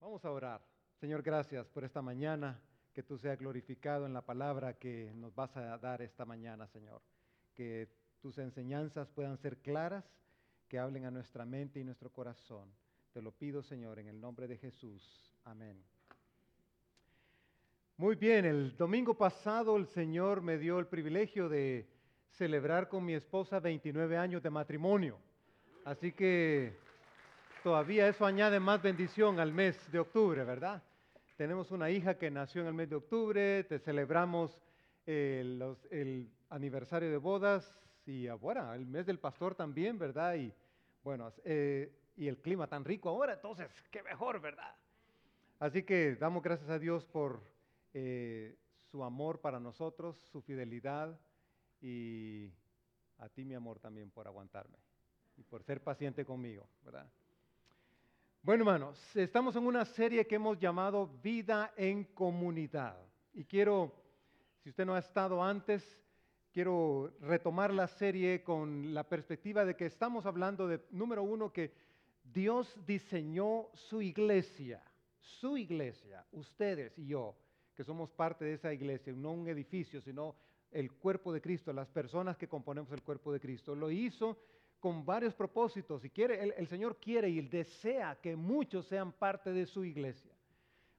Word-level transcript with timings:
Vamos 0.00 0.24
a 0.24 0.30
orar. 0.30 0.62
Señor, 0.98 1.22
gracias 1.22 1.68
por 1.68 1.84
esta 1.84 2.00
mañana, 2.00 2.58
que 2.94 3.02
tú 3.02 3.18
seas 3.18 3.38
glorificado 3.38 4.06
en 4.06 4.14
la 4.14 4.22
palabra 4.22 4.78
que 4.78 5.12
nos 5.14 5.34
vas 5.34 5.54
a 5.58 5.76
dar 5.76 6.00
esta 6.00 6.24
mañana, 6.24 6.66
Señor. 6.68 7.02
Que 7.54 7.86
tus 8.22 8.38
enseñanzas 8.38 9.10
puedan 9.10 9.36
ser 9.36 9.58
claras, 9.58 10.04
que 10.68 10.78
hablen 10.78 11.04
a 11.04 11.10
nuestra 11.10 11.44
mente 11.44 11.80
y 11.80 11.84
nuestro 11.84 12.10
corazón. 12.10 12.72
Te 13.12 13.20
lo 13.20 13.30
pido, 13.30 13.62
Señor, 13.62 13.98
en 13.98 14.08
el 14.08 14.18
nombre 14.18 14.48
de 14.48 14.56
Jesús. 14.56 15.36
Amén. 15.44 15.76
Muy 17.98 18.16
bien, 18.16 18.46
el 18.46 18.74
domingo 18.78 19.12
pasado 19.12 19.76
el 19.76 19.86
Señor 19.86 20.40
me 20.40 20.56
dio 20.56 20.78
el 20.78 20.86
privilegio 20.86 21.50
de 21.50 21.86
celebrar 22.30 22.88
con 22.88 23.04
mi 23.04 23.12
esposa 23.12 23.60
29 23.60 24.16
años 24.16 24.42
de 24.42 24.48
matrimonio. 24.48 25.18
Así 25.84 26.12
que 26.12 26.78
todavía 27.62 28.08
eso 28.08 28.24
añade 28.24 28.60
más 28.60 28.82
bendición 28.82 29.40
al 29.40 29.52
mes 29.52 29.90
de 29.90 29.98
octubre, 29.98 30.44
¿verdad? 30.44 30.82
Tenemos 31.36 31.70
una 31.70 31.90
hija 31.90 32.18
que 32.18 32.30
nació 32.30 32.62
en 32.62 32.68
el 32.68 32.74
mes 32.74 32.90
de 32.90 32.96
octubre, 32.96 33.64
te 33.64 33.78
celebramos 33.78 34.60
eh, 35.06 35.76
el 35.90 36.30
aniversario 36.50 37.10
de 37.10 37.16
bodas 37.16 37.80
y 38.06 38.26
ah, 38.28 38.34
bueno, 38.34 38.72
el 38.74 38.86
mes 38.86 39.06
del 39.06 39.18
pastor 39.18 39.54
también, 39.54 39.98
¿verdad? 39.98 40.34
Y 40.34 40.52
bueno, 41.02 41.32
eh, 41.44 41.92
y 42.16 42.28
el 42.28 42.38
clima 42.38 42.66
tan 42.66 42.84
rico 42.84 43.08
ahora, 43.08 43.34
entonces, 43.34 43.70
qué 43.90 44.02
mejor, 44.02 44.40
¿verdad? 44.40 44.74
Así 45.58 45.82
que 45.82 46.16
damos 46.16 46.42
gracias 46.42 46.70
a 46.70 46.78
Dios 46.78 47.04
por 47.04 47.40
eh, 47.94 48.56
su 48.90 49.04
amor 49.04 49.40
para 49.40 49.60
nosotros, 49.60 50.16
su 50.32 50.40
fidelidad 50.42 51.18
y 51.80 52.50
a 53.18 53.28
ti, 53.28 53.44
mi 53.44 53.54
amor, 53.54 53.78
también 53.78 54.10
por 54.10 54.26
aguantarme 54.26 54.78
y 55.36 55.42
por 55.42 55.62
ser 55.62 55.82
paciente 55.82 56.24
conmigo, 56.24 56.68
¿verdad? 56.84 57.06
Bueno, 58.42 58.62
hermanos, 58.62 58.98
estamos 59.14 59.54
en 59.54 59.66
una 59.66 59.84
serie 59.84 60.26
que 60.26 60.36
hemos 60.36 60.58
llamado 60.58 61.06
Vida 61.22 61.74
en 61.76 62.04
Comunidad. 62.04 62.96
Y 63.34 63.44
quiero, 63.44 63.92
si 64.62 64.70
usted 64.70 64.86
no 64.86 64.94
ha 64.94 64.98
estado 64.98 65.44
antes, 65.44 66.00
quiero 66.50 67.12
retomar 67.20 67.70
la 67.70 67.86
serie 67.86 68.42
con 68.42 68.94
la 68.94 69.06
perspectiva 69.06 69.66
de 69.66 69.76
que 69.76 69.84
estamos 69.84 70.24
hablando 70.24 70.66
de, 70.66 70.80
número 70.90 71.22
uno, 71.22 71.52
que 71.52 71.74
Dios 72.24 72.74
diseñó 72.86 73.68
su 73.74 74.00
iglesia, 74.00 74.82
su 75.20 75.58
iglesia, 75.58 76.24
ustedes 76.32 76.98
y 76.98 77.08
yo, 77.08 77.36
que 77.74 77.84
somos 77.84 78.10
parte 78.10 78.46
de 78.46 78.54
esa 78.54 78.72
iglesia, 78.72 79.12
no 79.12 79.32
un 79.32 79.48
edificio, 79.48 80.00
sino 80.00 80.34
el 80.70 80.92
cuerpo 80.92 81.30
de 81.30 81.42
Cristo, 81.42 81.74
las 81.74 81.88
personas 81.88 82.38
que 82.38 82.48
componemos 82.48 82.90
el 82.92 83.02
cuerpo 83.02 83.34
de 83.34 83.40
Cristo. 83.40 83.74
Lo 83.74 83.90
hizo 83.90 84.38
con 84.80 85.04
varios 85.04 85.34
propósitos 85.34 86.04
y 86.04 86.10
quiere, 86.10 86.42
el, 86.56 86.66
Señor 86.66 86.96
quiere 86.98 87.28
y 87.28 87.40
desea 87.42 88.18
que 88.20 88.34
muchos 88.34 88.86
sean 88.86 89.12
parte 89.12 89.52
de 89.52 89.66
su 89.66 89.84
iglesia. 89.84 90.32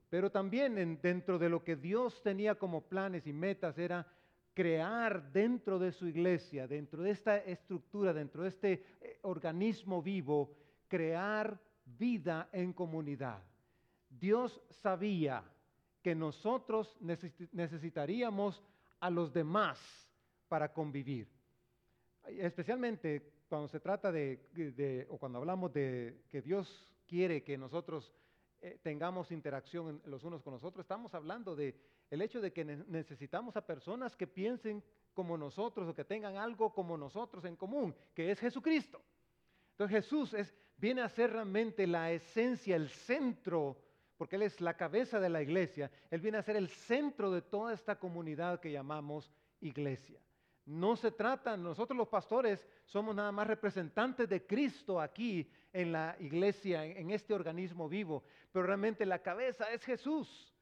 Pero 0.09 0.29
también 0.31 0.77
en- 0.77 1.01
dentro 1.01 1.39
de 1.39 1.49
lo 1.49 1.63
que 1.63 1.75
Dios 1.75 2.21
tenía 2.21 2.55
como 2.55 2.81
planes 2.87 3.25
y 3.25 3.33
metas 3.33 3.77
era 3.77 4.05
crear 4.53 5.31
dentro 5.31 5.79
de 5.79 5.91
su 5.91 6.05
iglesia, 6.07 6.67
dentro 6.67 7.01
de 7.01 7.11
esta 7.11 7.37
estructura, 7.37 8.13
dentro 8.13 8.43
de 8.43 8.49
este 8.49 8.73
eh, 9.01 9.19
organismo 9.23 10.01
vivo, 10.01 10.53
crear 10.87 11.59
vida 11.85 12.49
en 12.51 12.73
comunidad. 12.73 13.41
Dios 14.09 14.61
sabía 14.69 15.43
que 16.03 16.13
nosotros 16.13 16.95
necesi- 17.01 17.49
necesitaríamos 17.53 18.61
a 18.99 19.09
los 19.09 19.31
demás 19.33 19.79
para 20.49 20.71
convivir. 20.71 21.27
Especialmente 22.27 23.31
cuando 23.51 23.67
se 23.67 23.81
trata 23.81 24.13
de, 24.13 25.05
o 25.09 25.17
cuando 25.17 25.39
hablamos 25.39 25.73
de 25.73 26.23
que 26.29 26.41
Dios 26.41 26.89
quiere 27.05 27.43
que 27.43 27.57
nosotros 27.57 28.13
eh, 28.61 28.79
tengamos 28.81 29.29
interacción 29.29 30.01
los 30.05 30.23
unos 30.23 30.41
con 30.41 30.53
los 30.53 30.63
otros, 30.63 30.85
estamos 30.85 31.13
hablando 31.13 31.53
de 31.53 31.75
el 32.09 32.21
hecho 32.21 32.39
de 32.39 32.53
que 32.53 32.63
ne- 32.63 32.85
necesitamos 32.87 33.57
a 33.57 33.65
personas 33.65 34.15
que 34.15 34.25
piensen 34.25 34.81
como 35.13 35.37
nosotros 35.37 35.89
o 35.89 35.93
que 35.93 36.05
tengan 36.05 36.37
algo 36.37 36.73
como 36.73 36.95
nosotros 36.95 37.43
en 37.43 37.57
común, 37.57 37.93
que 38.13 38.31
es 38.31 38.39
Jesucristo. 38.39 39.01
Entonces 39.71 39.97
Jesús 39.97 40.33
es, 40.33 40.55
viene 40.77 41.01
a 41.01 41.09
ser 41.09 41.33
realmente 41.33 41.85
la 41.87 42.09
esencia, 42.09 42.77
el 42.77 42.87
centro, 42.87 43.75
porque 44.15 44.37
Él 44.37 44.43
es 44.43 44.61
la 44.61 44.77
cabeza 44.77 45.19
de 45.19 45.27
la 45.27 45.41
iglesia, 45.41 45.91
Él 46.09 46.21
viene 46.21 46.37
a 46.37 46.41
ser 46.43 46.55
el 46.55 46.69
centro 46.69 47.31
de 47.31 47.41
toda 47.41 47.73
esta 47.73 47.99
comunidad 47.99 48.61
que 48.61 48.71
llamamos 48.71 49.29
iglesia. 49.59 50.21
No 50.65 50.95
se 50.95 51.11
trata, 51.11 51.57
nosotros 51.57 51.97
los 51.97 52.07
pastores 52.07 52.65
somos 52.85 53.15
nada 53.15 53.31
más 53.31 53.47
representantes 53.47 54.29
de 54.29 54.45
Cristo 54.45 55.01
aquí 55.01 55.49
en 55.73 55.91
la 55.91 56.15
iglesia, 56.19 56.85
en, 56.85 57.09
este 57.11 57.33
organismo 57.33 57.89
vivo, 57.89 58.23
pero 58.51 58.65
realmente 58.65 59.05
la 59.05 59.19
cabeza 59.19 59.71
es 59.71 59.83
Jesús. 59.83 60.53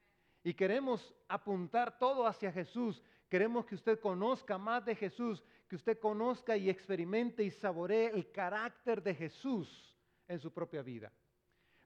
Y 0.44 0.54
queremos 0.54 1.14
apuntar 1.28 1.98
todo 2.00 2.26
hacia 2.26 2.52
Jesús. 2.52 3.04
Queremos 3.28 3.66
que 3.66 3.76
usted 3.76 4.00
conozca 4.00 4.58
más 4.58 4.86
de 4.86 4.96
Jesús, 4.96 5.44
que 5.68 5.76
usted 5.76 6.00
conozca 6.00 6.56
y 6.56 6.70
experimente 6.70 7.44
y 7.44 7.52
saboree 7.52 8.08
el 8.08 8.32
carácter 8.32 9.04
de 9.04 9.14
Jesús 9.14 9.96
en 10.28 10.40
su 10.40 10.52
propia 10.54 10.82
vida. 10.82 11.12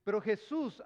Pero 0.03 0.22
Jesús 0.22 0.81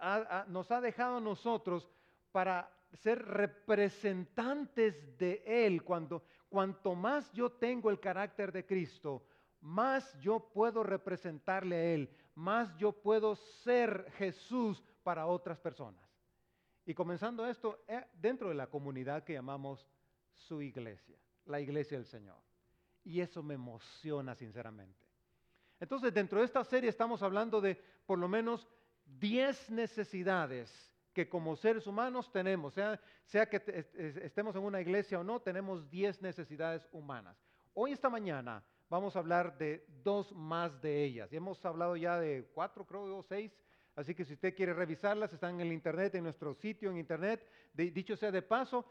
nos 0.48 0.72
ha 0.72 0.80
dejado 0.80 1.18
a 1.18 1.22
nosotros 1.22 1.90
para 2.32 2.72
ser 2.94 3.24
representantes 3.26 5.18
de 5.18 5.44
Él. 5.46 5.84
Cuando, 5.84 6.24
cuanto 6.50 6.96
más 6.96 7.32
yo 7.32 7.52
tengo 7.52 7.90
el 7.90 8.00
carácter 8.00 8.52
de 8.52 8.66
Cristo, 8.66 9.24
más 9.62 10.18
yo 10.20 10.40
puedo 10.40 10.84
representarle 10.84 11.76
a 11.76 11.94
Él, 11.94 12.10
más 12.36 12.76
yo 12.78 12.92
puedo 12.92 13.36
ser 13.36 14.12
Jesús 14.18 14.84
para 15.04 15.28
otras 15.28 15.60
personas. 15.60 16.04
Y 16.86 16.94
comenzando 16.94 17.46
esto 17.46 17.84
eh, 17.88 18.06
dentro 18.14 18.50
de 18.50 18.56
la 18.56 18.68
comunidad 18.68 19.24
que 19.24 19.34
llamamos 19.34 19.86
su 20.32 20.62
iglesia, 20.62 21.18
la 21.46 21.60
iglesia 21.60 21.98
del 21.98 22.06
Señor. 22.06 22.38
Y 23.04 23.20
eso 23.20 23.44
me 23.44 23.56
emociona 23.56 24.36
sinceramente. 24.36 25.06
Entonces, 25.80 26.14
dentro 26.14 26.40
de 26.40 26.46
esta 26.46 26.64
serie 26.64 26.90
estamos 26.90 27.22
hablando 27.22 27.62
de 27.62 27.76
por 28.06 28.18
lo 28.18 28.28
menos 28.28 28.68
10 29.06 29.72
necesidades 29.72 30.94
que 31.18 31.28
como 31.28 31.56
seres 31.56 31.88
humanos 31.88 32.32
tenemos, 32.32 32.76
sea, 32.76 33.00
sea 33.26 33.50
que 33.50 33.60
te- 33.60 33.80
est- 33.80 33.96
est- 33.96 34.18
estemos 34.18 34.56
en 34.56 34.62
una 34.62 34.80
iglesia 34.80 35.20
o 35.20 35.24
no, 35.24 35.40
tenemos 35.42 35.90
10 35.90 36.22
necesidades 36.22 36.88
humanas. 36.92 37.36
Hoy, 37.74 37.92
esta 37.92 38.08
mañana, 38.08 38.64
vamos 38.88 39.16
a 39.16 39.20
hablar 39.20 39.58
de 39.58 39.84
dos 40.04 40.32
más 40.32 40.80
de 40.80 41.04
ellas. 41.04 41.34
Y 41.34 41.38
hemos 41.38 41.66
hablado 41.66 41.96
ya 41.96 42.20
de 42.20 42.48
cuatro, 42.54 42.86
creo, 42.86 43.18
o 43.18 43.24
seis. 43.24 43.52
Así 43.96 44.14
que 44.14 44.24
si 44.26 44.34
usted 44.34 44.54
quiere 44.56 44.76
revisarlas, 44.76 45.34
están 45.34 45.56
en 45.56 45.62
el 45.62 45.74
internet, 45.74 46.14
en 46.14 46.24
nuestro 46.26 46.54
sitio 46.54 46.92
en 46.92 46.98
internet. 46.98 47.44
De- 47.74 47.90
dicho 47.90 48.16
sea 48.16 48.30
de 48.30 48.44
paso, 48.44 48.86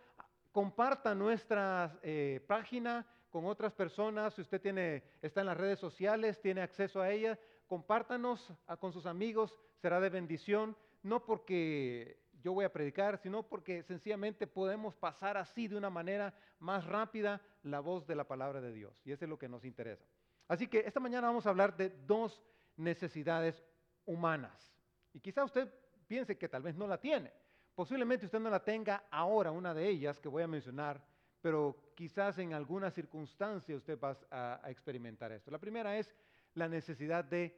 comparta 0.50 1.14
nuestra 1.14 1.96
eh, 2.02 2.44
página 2.48 3.06
con 3.30 3.44
otras 3.44 3.72
personas. 3.72 4.34
Si 4.34 4.40
usted 4.42 4.60
tiene, 4.60 5.04
está 5.22 5.42
en 5.42 5.46
las 5.46 5.56
redes 5.56 5.78
sociales, 5.78 6.40
tiene 6.42 6.60
acceso 6.62 7.00
a 7.00 7.08
ellas, 7.08 7.38
compártanos 7.68 8.52
con 8.80 8.92
sus 8.92 9.06
amigos, 9.06 9.56
será 9.80 10.00
de 10.00 10.10
bendición. 10.10 10.76
No 11.06 11.24
porque 11.24 12.18
yo 12.42 12.52
voy 12.52 12.64
a 12.64 12.72
predicar, 12.72 13.16
sino 13.18 13.44
porque 13.44 13.84
sencillamente 13.84 14.48
podemos 14.48 14.96
pasar 14.96 15.36
así 15.36 15.68
de 15.68 15.76
una 15.76 15.88
manera 15.88 16.34
más 16.58 16.84
rápida 16.84 17.40
la 17.62 17.78
voz 17.78 18.08
de 18.08 18.16
la 18.16 18.26
palabra 18.26 18.60
de 18.60 18.72
Dios. 18.72 19.00
Y 19.04 19.12
eso 19.12 19.24
es 19.24 19.28
lo 19.28 19.38
que 19.38 19.48
nos 19.48 19.64
interesa. 19.64 20.04
Así 20.48 20.66
que 20.66 20.80
esta 20.80 20.98
mañana 20.98 21.28
vamos 21.28 21.46
a 21.46 21.50
hablar 21.50 21.76
de 21.76 21.90
dos 21.90 22.42
necesidades 22.76 23.62
humanas. 24.04 24.74
Y 25.12 25.20
quizá 25.20 25.44
usted 25.44 25.72
piense 26.08 26.36
que 26.36 26.48
tal 26.48 26.62
vez 26.62 26.74
no 26.74 26.88
la 26.88 26.98
tiene. 26.98 27.32
Posiblemente 27.76 28.26
usted 28.26 28.40
no 28.40 28.50
la 28.50 28.64
tenga 28.64 29.04
ahora, 29.08 29.52
una 29.52 29.74
de 29.74 29.88
ellas 29.88 30.18
que 30.18 30.28
voy 30.28 30.42
a 30.42 30.48
mencionar, 30.48 31.00
pero 31.40 31.92
quizás 31.94 32.36
en 32.38 32.52
alguna 32.52 32.90
circunstancia 32.90 33.76
usted 33.76 33.96
va 33.96 34.18
a, 34.28 34.60
a 34.60 34.70
experimentar 34.72 35.30
esto. 35.30 35.52
La 35.52 35.60
primera 35.60 35.96
es 35.96 36.12
la 36.54 36.68
necesidad 36.68 37.24
de 37.24 37.56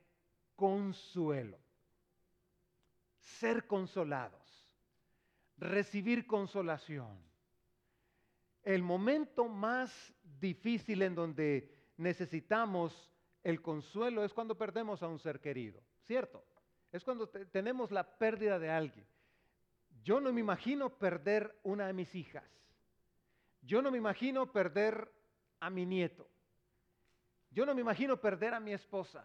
consuelo. 0.55 1.59
Ser 3.37 3.67
consolados. 3.67 4.47
Recibir 5.59 6.27
consolación. 6.27 7.19
El 8.63 8.83
momento 8.83 9.49
más 9.49 9.91
difícil 10.41 11.03
en 11.03 11.15
donde 11.15 11.73
necesitamos 11.97 13.11
el 13.43 13.63
consuelo 13.63 14.25
es 14.25 14.33
cuando 14.33 14.57
perdemos 14.57 15.03
a 15.03 15.09
un 15.09 15.19
ser 15.19 15.41
querido, 15.41 15.81
¿cierto? 16.07 16.45
Es 16.93 17.05
cuando 17.05 17.29
te- 17.29 17.47
tenemos 17.47 17.91
la 17.91 18.05
pérdida 18.19 18.59
de 18.59 18.71
alguien. 18.71 19.07
Yo 20.03 20.21
no 20.21 20.33
me 20.33 20.41
imagino 20.41 20.91
perder 20.99 21.59
una 21.63 21.87
de 21.87 21.93
mis 21.93 22.15
hijas. 22.15 22.45
Yo 23.63 23.83
no 23.83 23.91
me 23.91 23.99
imagino 23.99 24.51
perder 24.53 25.11
a 25.61 25.71
mi 25.71 25.85
nieto. 25.87 26.29
Yo 27.51 27.65
no 27.67 27.75
me 27.75 27.81
imagino 27.81 28.21
perder 28.21 28.55
a 28.55 28.61
mi 28.61 28.73
esposa. 28.73 29.25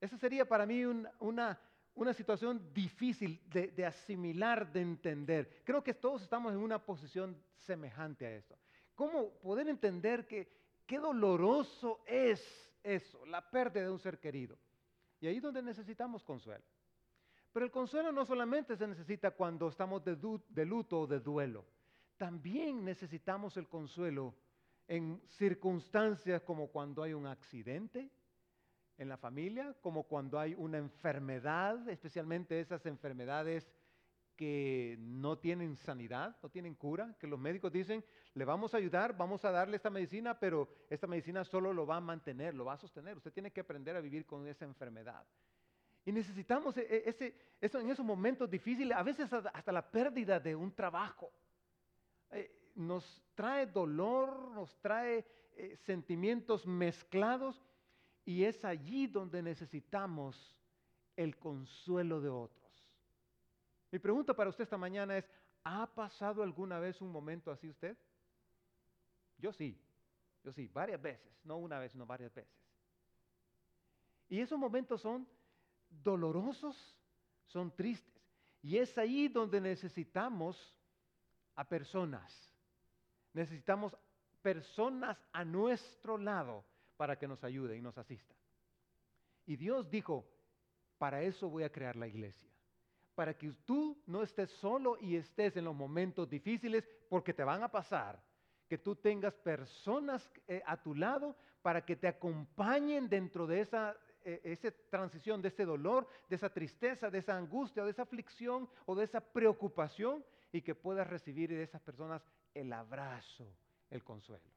Esa 0.00 0.16
sería 0.18 0.46
para 0.46 0.66
mí 0.66 0.84
un- 0.84 1.08
una, 1.18 1.58
una 1.96 2.12
situación 2.12 2.72
difícil 2.72 3.40
de, 3.50 3.84
asimilar, 3.84 4.70
de 4.70 4.82
entender. 4.82 5.62
Creo 5.64 5.82
que 5.82 5.94
todos 5.94 6.22
estamos 6.22 6.52
en 6.52 6.58
una 6.58 6.78
posición 6.78 7.36
semejante 7.58 8.26
a 8.26 8.32
esto. 8.32 8.56
¿Cómo 8.94 9.30
poder 9.40 9.68
entender 9.68 10.26
que 10.26 10.48
qué 10.86 10.98
doloroso 10.98 12.02
es 12.06 12.40
eso, 12.82 13.24
la 13.26 13.50
pérdida 13.50 13.84
de 13.84 13.90
un 13.90 13.98
ser 13.98 14.20
querido? 14.20 14.58
Y 15.20 15.26
ahí 15.26 15.36
es 15.38 15.42
donde 15.42 15.62
necesitamos 15.62 16.22
consuelo. 16.22 16.64
Pero 17.52 17.64
el 17.64 17.72
consuelo 17.72 18.12
no 18.12 18.26
solamente 18.26 18.76
se 18.76 18.86
necesita 18.86 19.30
cuando 19.30 19.68
estamos 19.68 20.04
de, 20.04 20.16
de 20.48 20.64
luto 20.66 21.00
o 21.00 21.06
de 21.06 21.20
duelo. 21.20 21.64
También 22.18 22.84
necesitamos 22.84 23.56
el 23.56 23.68
consuelo 23.68 24.34
en 24.86 25.22
circunstancias 25.28 26.42
como 26.42 26.68
cuando 26.68 27.02
hay 27.02 27.14
un 27.14 27.26
accidente 27.26 28.10
en 28.98 29.08
la 29.08 29.16
familia, 29.16 29.74
como 29.80 30.04
cuando 30.04 30.38
hay 30.38 30.54
una 30.54 30.78
enfermedad, 30.78 31.88
especialmente 31.88 32.60
esas 32.60 32.86
enfermedades 32.86 33.70
que 34.36 34.96
no 35.00 35.38
tienen 35.38 35.76
sanidad, 35.76 36.36
no 36.42 36.50
tienen 36.50 36.74
cura, 36.74 37.16
que 37.18 37.26
los 37.26 37.38
médicos 37.38 37.72
dicen, 37.72 38.04
le 38.34 38.44
vamos 38.44 38.74
a 38.74 38.76
ayudar, 38.76 39.16
vamos 39.16 39.44
a 39.44 39.50
darle 39.50 39.76
esta 39.76 39.90
medicina, 39.90 40.38
pero 40.38 40.68
esta 40.90 41.06
medicina 41.06 41.42
solo 41.44 41.72
lo 41.72 41.86
va 41.86 41.96
a 41.96 42.00
mantener, 42.00 42.54
lo 42.54 42.66
va 42.66 42.74
a 42.74 42.78
sostener. 42.78 43.16
Usted 43.16 43.32
tiene 43.32 43.50
que 43.50 43.62
aprender 43.62 43.96
a 43.96 44.00
vivir 44.00 44.26
con 44.26 44.46
esa 44.46 44.64
enfermedad. 44.64 45.24
Y 46.04 46.12
necesitamos 46.12 46.76
e, 46.76 46.82
e, 46.82 47.08
ese, 47.08 47.34
eso 47.60 47.80
en 47.80 47.90
esos 47.90 48.04
momentos 48.04 48.48
difíciles, 48.48 48.96
a 48.96 49.02
veces 49.02 49.32
hasta 49.32 49.72
la 49.72 49.90
pérdida 49.90 50.38
de 50.38 50.54
un 50.54 50.72
trabajo. 50.72 51.32
Eh, 52.30 52.72
nos 52.76 53.24
trae 53.34 53.66
dolor, 53.66 54.50
nos 54.52 54.78
trae 54.80 55.24
eh, 55.56 55.76
sentimientos 55.78 56.66
mezclados 56.66 57.64
y 58.26 58.44
es 58.44 58.62
allí 58.64 59.06
donde 59.06 59.40
necesitamos 59.40 60.36
el 61.14 61.38
consuelo 61.38 62.20
de 62.20 62.28
otros. 62.28 62.84
Mi 63.92 64.00
pregunta 64.00 64.34
para 64.34 64.50
usted 64.50 64.64
esta 64.64 64.76
mañana 64.76 65.16
es, 65.16 65.30
¿ha 65.62 65.86
pasado 65.86 66.42
alguna 66.42 66.80
vez 66.80 67.00
un 67.00 67.10
momento 67.12 67.52
así 67.52 67.68
usted? 67.68 67.96
Yo 69.38 69.52
sí, 69.52 69.80
yo 70.42 70.52
sí, 70.52 70.68
varias 70.74 71.00
veces, 71.00 71.32
no 71.44 71.56
una 71.56 71.78
vez, 71.78 71.92
sino 71.92 72.04
varias 72.04 72.34
veces. 72.34 72.52
Y 74.28 74.40
esos 74.40 74.58
momentos 74.58 75.00
son 75.00 75.26
dolorosos, 75.88 76.98
son 77.46 77.74
tristes. 77.76 78.22
Y 78.60 78.76
es 78.76 78.98
ahí 78.98 79.28
donde 79.28 79.60
necesitamos 79.60 80.76
a 81.54 81.68
personas. 81.68 82.52
Necesitamos 83.32 83.96
personas 84.42 85.16
a 85.32 85.44
nuestro 85.44 86.18
lado 86.18 86.64
para 86.96 87.18
que 87.18 87.28
nos 87.28 87.42
ayuden 87.44 87.78
y 87.78 87.82
nos 87.82 87.98
asistan. 87.98 88.36
Y 89.46 89.56
Dios 89.56 89.90
dijo, 89.90 90.26
para 90.98 91.22
eso 91.22 91.48
voy 91.48 91.62
a 91.62 91.70
crear 91.70 91.96
la 91.96 92.06
iglesia 92.06 92.46
para 93.16 93.32
que 93.32 93.50
tú 93.64 93.98
no 94.06 94.22
estés 94.22 94.50
solo 94.50 94.98
y 95.00 95.16
estés 95.16 95.56
en 95.56 95.64
los 95.64 95.74
momentos 95.74 96.28
difíciles, 96.28 96.86
porque 97.08 97.32
te 97.32 97.42
van 97.42 97.62
a 97.62 97.70
pasar, 97.70 98.22
que 98.68 98.76
tú 98.76 98.94
tengas 98.94 99.34
personas 99.34 100.30
eh, 100.46 100.62
a 100.66 100.76
tu 100.76 100.94
lado 100.94 101.34
para 101.62 101.84
que 101.84 101.96
te 101.96 102.08
acompañen 102.08 103.08
dentro 103.08 103.46
de 103.46 103.62
esa, 103.62 103.96
eh, 104.22 104.42
esa 104.44 104.70
transición, 104.90 105.40
de 105.40 105.48
ese 105.48 105.64
dolor, 105.64 106.06
de 106.28 106.36
esa 106.36 106.50
tristeza, 106.50 107.08
de 107.08 107.18
esa 107.18 107.34
angustia, 107.34 107.84
de 107.84 107.90
esa 107.90 108.02
aflicción 108.02 108.68
o 108.84 108.94
de 108.94 109.04
esa 109.04 109.20
preocupación 109.20 110.22
y 110.52 110.60
que 110.60 110.74
puedas 110.74 111.06
recibir 111.06 111.48
de 111.48 111.62
esas 111.62 111.80
personas 111.80 112.22
el 112.52 112.70
abrazo, 112.70 113.46
el 113.88 114.04
consuelo. 114.04 114.55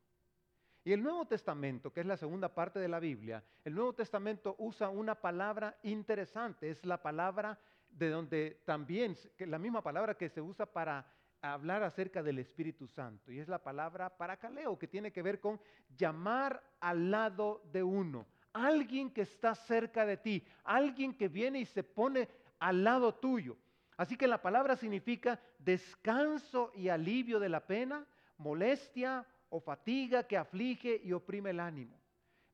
Y 0.83 0.93
el 0.93 1.03
Nuevo 1.03 1.25
Testamento, 1.25 1.91
que 1.91 1.99
es 1.99 2.05
la 2.05 2.17
segunda 2.17 2.53
parte 2.53 2.79
de 2.79 2.87
la 2.87 2.99
Biblia, 2.99 3.43
el 3.65 3.75
Nuevo 3.75 3.93
Testamento 3.93 4.55
usa 4.59 4.89
una 4.89 5.15
palabra 5.15 5.77
interesante, 5.83 6.69
es 6.69 6.85
la 6.85 7.01
palabra 7.01 7.59
de 7.89 8.09
donde 8.09 8.61
también, 8.65 9.15
la 9.39 9.59
misma 9.59 9.81
palabra 9.81 10.15
que 10.15 10.29
se 10.29 10.41
usa 10.41 10.65
para 10.65 11.05
hablar 11.41 11.83
acerca 11.83 12.23
del 12.23 12.39
Espíritu 12.39 12.87
Santo, 12.87 13.31
y 13.31 13.39
es 13.39 13.47
la 13.47 13.61
palabra 13.61 14.09
paracaleo, 14.09 14.79
que 14.79 14.87
tiene 14.87 15.11
que 15.11 15.21
ver 15.21 15.39
con 15.39 15.59
llamar 15.97 16.63
al 16.79 17.11
lado 17.11 17.61
de 17.71 17.83
uno, 17.83 18.25
alguien 18.53 19.11
que 19.11 19.21
está 19.21 19.55
cerca 19.55 20.05
de 20.05 20.17
ti, 20.17 20.45
alguien 20.63 21.13
que 21.13 21.27
viene 21.27 21.59
y 21.59 21.65
se 21.65 21.83
pone 21.83 22.27
al 22.59 22.83
lado 22.83 23.15
tuyo. 23.15 23.57
Así 23.97 24.15
que 24.15 24.27
la 24.27 24.41
palabra 24.41 24.77
significa 24.77 25.39
descanso 25.57 26.71
y 26.73 26.87
alivio 26.87 27.37
de 27.39 27.49
la 27.49 27.65
pena, 27.67 28.05
molestia 28.37 29.25
o 29.49 29.59
fatiga 29.59 30.27
que 30.27 30.37
aflige 30.37 31.01
y 31.03 31.11
oprime 31.11 31.51
el 31.51 31.59
ánimo. 31.59 31.99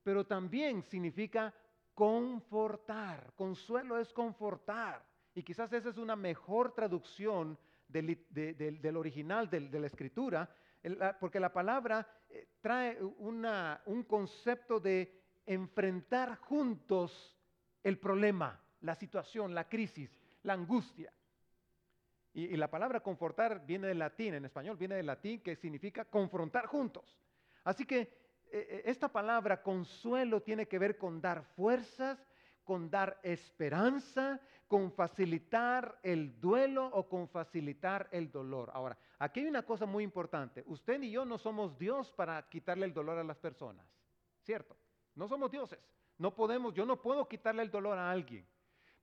Pero 0.03 0.25
también 0.25 0.83
significa 0.83 1.53
confortar. 1.93 3.33
Consuelo 3.35 3.97
es 3.97 4.13
confortar. 4.13 5.05
Y 5.33 5.43
quizás 5.43 5.71
esa 5.73 5.89
es 5.89 5.97
una 5.97 6.15
mejor 6.15 6.73
traducción 6.73 7.57
del, 7.87 8.97
original 8.97 9.49
de, 9.49 9.79
la 9.79 9.87
escritura, 9.87 10.49
porque 11.19 11.39
la 11.39 11.51
palabra 11.51 12.07
eh, 12.29 12.47
trae 12.61 13.01
un 13.01 14.03
concepto 14.03 14.79
de 14.79 15.21
enfrentar 15.45 16.37
juntos 16.37 17.37
el 17.83 17.99
problema, 17.99 18.59
la 18.81 18.95
situación, 18.95 19.53
la 19.53 19.67
crisis, 19.67 20.19
la 20.43 20.53
angustia. 20.53 21.11
Y, 22.35 22.57
la 22.57 22.69
palabra 22.69 22.99
confortar 22.99 23.65
viene 23.65 23.87
del 23.87 23.99
latín, 23.99 24.33
en 24.33 24.43
español 24.43 24.75
viene 24.75 24.95
del 24.95 25.05
latín 25.05 25.39
que 25.39 25.55
significa 25.55 26.03
confrontar 26.03 26.65
juntos. 26.65 27.17
Así 27.63 27.85
que 27.85 27.99
eh, 28.01 28.09
eh, 28.51 28.81
esta 28.83 29.07
palabra 29.07 29.63
consuelo 29.63 30.41
tiene 30.41 30.67
que 30.67 30.77
ver 30.77 30.97
con 30.97 31.21
dar 31.21 31.45
fuerzas, 31.55 32.19
con 32.65 32.89
dar 32.89 33.21
esperanza, 33.23 34.41
con 34.67 34.91
facilitar 34.91 35.97
el 36.03 36.37
duelo 36.41 36.87
o 36.87 37.07
con 37.07 37.29
facilitar 37.29 38.09
el 38.11 38.29
dolor. 38.29 38.69
Ahora, 38.73 38.97
aquí 39.17 39.39
hay 39.39 39.45
una 39.45 39.63
cosa 39.63 39.85
muy 39.85 40.03
importante. 40.03 40.61
Usted 40.67 41.01
y 41.03 41.11
yo 41.11 41.23
no 41.23 41.37
somos 41.37 41.79
Dios 41.79 42.11
para 42.11 42.49
quitarle 42.49 42.85
el 42.85 42.93
dolor 42.93 43.17
a 43.17 43.23
las 43.23 43.37
personas, 43.37 43.87
¿cierto? 44.41 44.75
No 45.15 45.29
somos 45.29 45.49
dioses. 45.49 45.79
No 46.17 46.35
podemos, 46.35 46.73
yo 46.73 46.85
no 46.85 47.01
puedo 47.01 47.29
quitarle 47.29 47.61
el 47.61 47.71
dolor 47.71 47.97
a 47.97 48.11
alguien, 48.11 48.45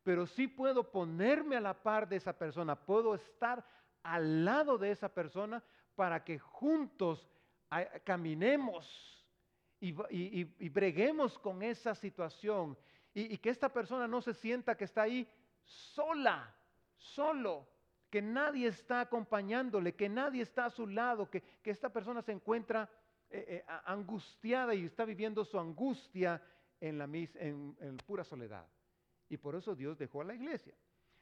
pero 0.02 0.26
sí 0.26 0.48
puedo 0.48 0.90
ponerme 0.90 1.56
a 1.56 1.60
la 1.60 1.82
par 1.82 2.08
de 2.08 2.16
esa 2.16 2.36
persona, 2.36 2.76
puedo 2.76 3.14
estar 3.14 3.64
al 4.02 4.44
lado 4.44 4.78
de 4.78 4.90
esa 4.90 5.08
persona 5.08 5.62
para 5.94 6.24
que 6.24 6.38
juntos 6.38 7.28
caminemos 8.04 9.26
y, 9.80 9.94
y 10.10 10.68
breguemos 10.68 11.38
con 11.38 11.62
esa 11.62 11.94
situación 11.94 12.76
y, 13.14 13.38
que 13.38 13.50
esta 13.50 13.68
persona 13.68 14.08
no 14.08 14.22
se 14.22 14.32
sienta 14.32 14.76
que 14.76 14.84
está 14.84 15.02
ahí 15.02 15.28
sola, 15.64 16.54
solo, 16.96 17.68
que 18.10 18.22
nadie 18.22 18.68
está 18.68 19.00
acompañándole, 19.00 19.94
que 19.94 20.08
nadie 20.08 20.42
está 20.42 20.66
a 20.66 20.70
su 20.70 20.86
lado, 20.86 21.30
que, 21.30 21.42
esta 21.64 21.90
persona 21.90 22.22
se 22.22 22.32
encuentra 22.32 22.88
eh, 23.28 23.44
eh, 23.48 23.64
angustiada 23.84 24.74
y 24.74 24.84
está 24.84 25.04
viviendo 25.04 25.44
su 25.44 25.58
angustia 25.58 26.42
en, 26.80 26.98
la, 26.98 27.04
en 27.04 27.96
pura 28.06 28.24
soledad. 28.24 28.66
Y 29.32 29.36
por 29.36 29.54
eso 29.54 29.74
Dios 29.74 29.98
dejó 29.98 30.20
a 30.20 30.24
la 30.24 30.34
iglesia. 30.34 30.74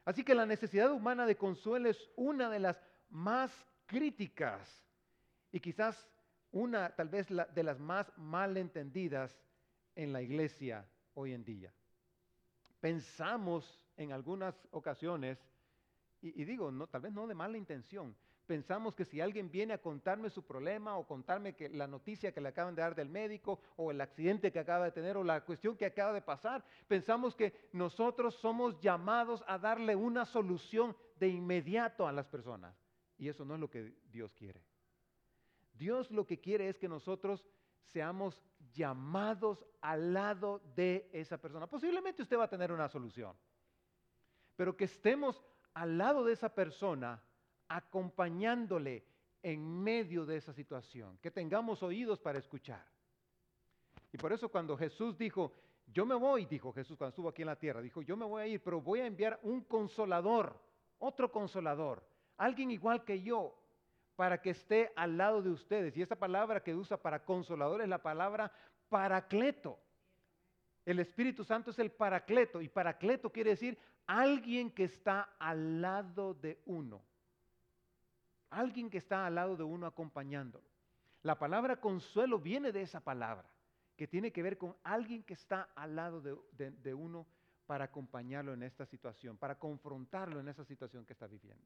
Así 0.05 0.25
que 0.25 0.35
la 0.35 0.45
necesidad 0.45 0.91
humana 0.93 1.25
de 1.27 1.37
consuelo 1.37 1.89
es 1.89 2.11
una 2.17 2.51
de 2.51 2.59
las 2.59 2.81
más 3.09 3.51
críticas 3.87 4.84
y 5.53 5.61
quizás 5.61 6.08
una, 6.53 6.94
tal 6.94 7.08
vez, 7.08 7.29
de 7.29 7.63
las 7.63 7.79
más 7.79 8.13
malentendidas 8.19 9.34
en 9.94 10.13
la 10.13 10.20
iglesia 10.20 10.84
hoy 11.15 11.32
en 11.32 11.44
día 11.44 11.73
pensamos 12.81 13.79
en 13.96 14.13
algunas 14.13 14.55
ocasiones, 14.70 15.39
y, 16.23 16.44
digo, 16.44 16.70
no, 16.70 16.87
tal 16.87 17.03
vez 17.03 17.13
no 17.13 17.27
de 17.27 17.34
mala 17.34 17.56
intención, 17.56 18.15
pensamos 18.51 18.97
que 18.97 19.05
si 19.05 19.21
alguien 19.21 19.49
viene 19.49 19.75
a 19.75 19.79
contarme 19.81 20.29
su 20.29 20.43
problema 20.43 20.97
o 20.97 21.07
contarme 21.07 21.55
la 21.71 21.87
noticia 21.87 22.33
que 22.33 22.41
le 22.41 22.49
acaban 22.49 22.75
de 22.75 22.83
dar 22.83 22.97
del 22.97 23.09
médico 23.09 23.61
o 23.77 23.93
el 23.93 24.01
accidente 24.01 24.51
que 24.51 24.59
acaba 24.59 24.87
de 24.87 24.91
tener 24.91 25.17
o 25.17 25.23
la 25.23 25.45
cuestión 25.45 25.77
que 25.77 25.87
acaba 25.87 26.13
de 26.13 26.21
pasar, 26.21 26.65
pensamos 26.89 27.37
que 27.37 27.55
nosotros 27.73 28.35
somos 28.35 28.77
llamados 28.81 29.45
a 29.47 29.57
darle 29.57 29.95
una 29.95 30.25
solución 30.25 30.97
de 31.21 31.29
inmediato 31.29 32.09
a 32.09 32.13
las 32.13 32.27
personas. 32.27 32.75
Y 33.19 33.29
eso 33.29 33.45
no 33.45 33.55
es 33.55 33.61
lo 33.61 33.71
que 33.71 33.95
Dios 34.11 34.35
quiere. 34.35 34.61
Dios 35.75 36.11
lo 36.11 36.27
que 36.27 36.41
quiere 36.41 36.69
es 36.69 36.77
que 36.77 36.89
nosotros 36.89 37.47
seamos 37.85 38.43
llamados 38.73 39.65
al 39.81 40.13
lado 40.13 40.61
de 40.75 41.09
esa 41.13 41.39
persona. 41.39 41.69
Posiblemente 41.69 42.23
usted 42.23 42.37
va 42.37 42.47
a 42.47 42.51
tener 42.51 42.73
una 42.73 42.89
solución, 42.89 43.37
pero 44.57 44.77
que 44.77 44.87
estemos 44.87 45.41
al 45.73 45.99
lado 45.99 46.25
de 46.25 46.33
esa 46.33 46.53
persona, 46.53 47.23
acompañándole 47.70 49.05
en 49.43 49.82
medio 49.82 50.27
de 50.27 50.36
esa 50.36 50.53
situación, 50.53 51.17
que 51.22 51.31
tengamos 51.31 51.82
oídos 51.82 52.20
para 52.20 52.39
escuchar. 52.39 52.84
Y 54.12 54.19
por 54.19 54.32
eso 54.32 54.48
cuando 54.48 54.77
Jesús 54.77 55.17
dijo, 55.17 55.53
yo 55.86 56.05
me 56.05 56.17
voy, 56.17 56.44
dijo 56.46 56.72
Jesús 56.72 56.98
cuando 56.98 57.10
estuvo 57.10 57.29
aquí 57.29 57.43
en 57.43 57.46
la 57.46 57.58
tierra, 57.58 57.81
dijo, 57.81 58.03
yo 58.03 58.17
me 58.17 58.27
voy 58.27 58.43
a 58.43 58.46
ir, 58.48 58.62
pero 58.62 58.81
voy 58.81 59.00
a 59.00 59.06
enviar 59.06 59.39
un 59.44 59.62
consolador, 59.62 60.60
otro 60.98 61.31
consolador, 61.31 62.05
alguien 62.36 62.72
igual 62.72 63.05
que 63.05 63.22
yo, 63.22 63.56
para 64.17 64.43
que 64.43 64.50
esté 64.50 64.93
al 64.96 65.17
lado 65.17 65.41
de 65.41 65.50
ustedes. 65.50 65.96
Y 65.96 66.03
esta 66.03 66.17
palabra 66.17 66.62
que 66.62 66.74
usa 66.74 66.96
para 66.96 67.24
consolador 67.24 67.81
es 67.82 67.89
la 67.89 68.03
palabra 68.03 68.53
paracleto. 68.89 69.79
El 70.84 70.98
Espíritu 70.98 71.44
Santo 71.44 71.70
es 71.70 71.79
el 71.79 71.93
paracleto 71.93 72.60
y 72.60 72.69
paracleto 72.69 73.31
quiere 73.31 73.50
decir 73.50 73.79
alguien 74.06 74.72
que 74.72 74.84
está 74.84 75.36
al 75.39 75.81
lado 75.81 76.34
de 76.34 76.60
uno. 76.67 77.00
Alguien 78.51 78.91
que 78.91 78.99
está 78.99 79.27
al 79.27 79.37
lado 79.37 79.57
de 79.57 79.63
uno 79.63 79.87
acompañándolo. 79.87 80.65
La 81.23 81.39
palabra 81.39 81.81
consuelo 81.81 82.39
viene 82.39 82.73
de 82.73 82.83
esa 82.83 83.01
palabra, 83.01 83.49
que 83.97 84.07
tiene 84.07 84.33
que 84.33 84.43
ver 84.43 84.57
con 84.57 84.77
alguien 84.83 85.23
que 85.23 85.35
está 85.35 85.71
al 85.75 85.95
lado 85.95 86.21
de, 86.21 86.95
uno 86.95 87.27
para 87.67 87.85
acompañarlo 87.85 88.55
en 88.55 88.63
esta 88.63 88.87
situación, 88.87 89.37
para 89.37 89.59
confrontarlo 89.59 90.41
en 90.41 90.49
esa 90.49 90.65
situación 90.65 91.05
que 91.05 91.13
está 91.13 91.27
viviendo. 91.27 91.65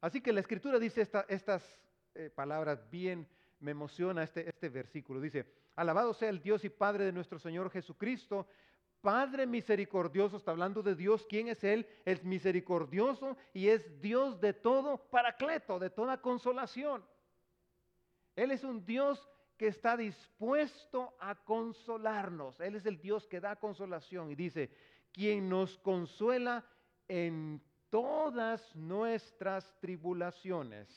Así 0.00 0.20
que 0.20 0.32
la 0.32 0.40
escritura 0.40 0.78
dice 0.78 1.02
estas 1.28 1.80
eh, 2.14 2.30
palabras 2.30 2.88
bien, 2.88 3.28
me 3.60 3.72
emociona 3.72 4.22
este, 4.22 4.48
este 4.48 4.68
versículo. 4.68 5.20
Dice, 5.20 5.52
alabado 5.74 6.14
sea 6.14 6.28
el 6.28 6.40
Dios 6.40 6.64
y 6.64 6.68
Padre 6.68 7.04
de 7.04 7.12
nuestro 7.12 7.40
Señor 7.40 7.70
Jesucristo, 7.70 8.46
Padre 9.00 9.46
misericordioso, 9.46 10.36
está 10.36 10.50
hablando 10.50 10.82
de 10.82 10.94
Dios, 10.94 11.24
¿quién 11.28 11.48
es 11.48 11.62
Él? 11.62 11.86
Es 12.04 12.24
misericordioso 12.24 13.36
y 13.52 13.68
es 13.68 14.00
Dios 14.00 14.40
de 14.40 14.52
todo 14.52 14.98
paracleto, 15.10 15.78
de 15.78 15.90
toda 15.90 16.20
consolación. 16.20 17.04
Él 18.34 18.50
es 18.50 18.64
un 18.64 18.84
Dios 18.84 19.28
que 19.56 19.68
está 19.68 19.96
dispuesto 19.96 21.16
a 21.20 21.34
consolarnos. 21.34 22.60
Él 22.60 22.76
es 22.76 22.86
el 22.86 23.00
Dios 23.00 23.26
que 23.26 23.40
da 23.40 23.56
consolación 23.56 24.30
y 24.30 24.34
dice, 24.34 24.70
quien 25.12 25.48
nos 25.48 25.78
consuela 25.78 26.64
en 27.06 27.60
todas 27.90 28.74
nuestras 28.76 29.78
tribulaciones. 29.80 30.88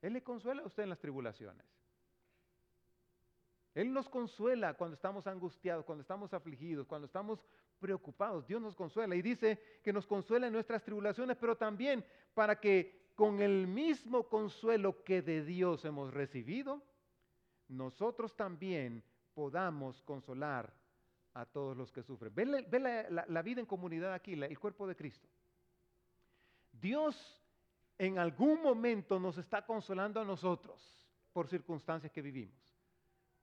Él 0.00 0.14
le 0.14 0.22
consuela 0.22 0.62
a 0.62 0.66
usted 0.66 0.82
en 0.82 0.90
las 0.90 0.98
tribulaciones. 0.98 1.71
Él 3.74 3.92
nos 3.92 4.08
consuela 4.08 4.74
cuando 4.74 4.94
estamos 4.94 5.26
angustiados, 5.26 5.84
cuando 5.84 6.02
estamos 6.02 6.34
afligidos, 6.34 6.86
cuando 6.86 7.06
estamos 7.06 7.44
preocupados. 7.78 8.46
Dios 8.46 8.60
nos 8.60 8.76
consuela 8.76 9.16
y 9.16 9.22
dice 9.22 9.80
que 9.82 9.92
nos 9.92 10.06
consuela 10.06 10.46
en 10.46 10.52
nuestras 10.52 10.82
tribulaciones, 10.84 11.36
pero 11.38 11.56
también 11.56 12.04
para 12.34 12.60
que 12.60 13.10
con 13.14 13.40
el 13.40 13.66
mismo 13.66 14.28
consuelo 14.28 15.02
que 15.04 15.22
de 15.22 15.44
Dios 15.44 15.84
hemos 15.84 16.12
recibido, 16.12 16.82
nosotros 17.68 18.36
también 18.36 19.02
podamos 19.34 20.02
consolar 20.02 20.72
a 21.34 21.46
todos 21.46 21.76
los 21.76 21.90
que 21.90 22.02
sufren. 22.02 22.34
Ve, 22.34 22.46
la, 23.10 23.42
vida 23.42 23.60
en 23.60 23.66
comunidad 23.66 24.12
aquí, 24.12 24.34
el 24.34 24.58
cuerpo 24.58 24.86
de 24.86 24.96
Cristo. 24.96 25.28
Dios 26.72 27.40
en 27.98 28.18
algún 28.18 28.62
momento 28.62 29.18
nos 29.18 29.38
está 29.38 29.64
consolando 29.64 30.20
a 30.20 30.24
nosotros 30.24 31.08
por 31.32 31.48
circunstancias 31.48 32.12
que 32.12 32.22
vivimos. 32.22 32.71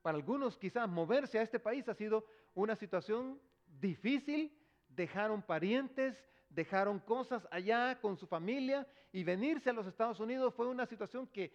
Para 0.02 0.18
algunos 0.18 0.58
quizás 0.58 0.88
moverse 0.88 1.40
a 1.40 1.42
este 1.42 1.60
país 1.60 1.88
ha 1.90 1.94
sido 1.94 2.26
una 2.54 2.76
situación 2.76 3.40
difícil, 3.80 4.56
dejaron 4.88 5.42
parientes, 5.42 6.24
dejaron 6.50 7.00
cosas 7.00 7.48
allá 7.52 8.00
con 8.02 8.18
su 8.18 8.28
familia 8.28 8.88
y 9.12 9.24
venirse 9.24 9.70
a 9.70 9.74
los 9.74 9.86
Estados 9.88 10.20
Unidos 10.20 10.54
fue 10.56 10.68
una 10.68 10.86
situación 10.86 11.28
que 11.28 11.52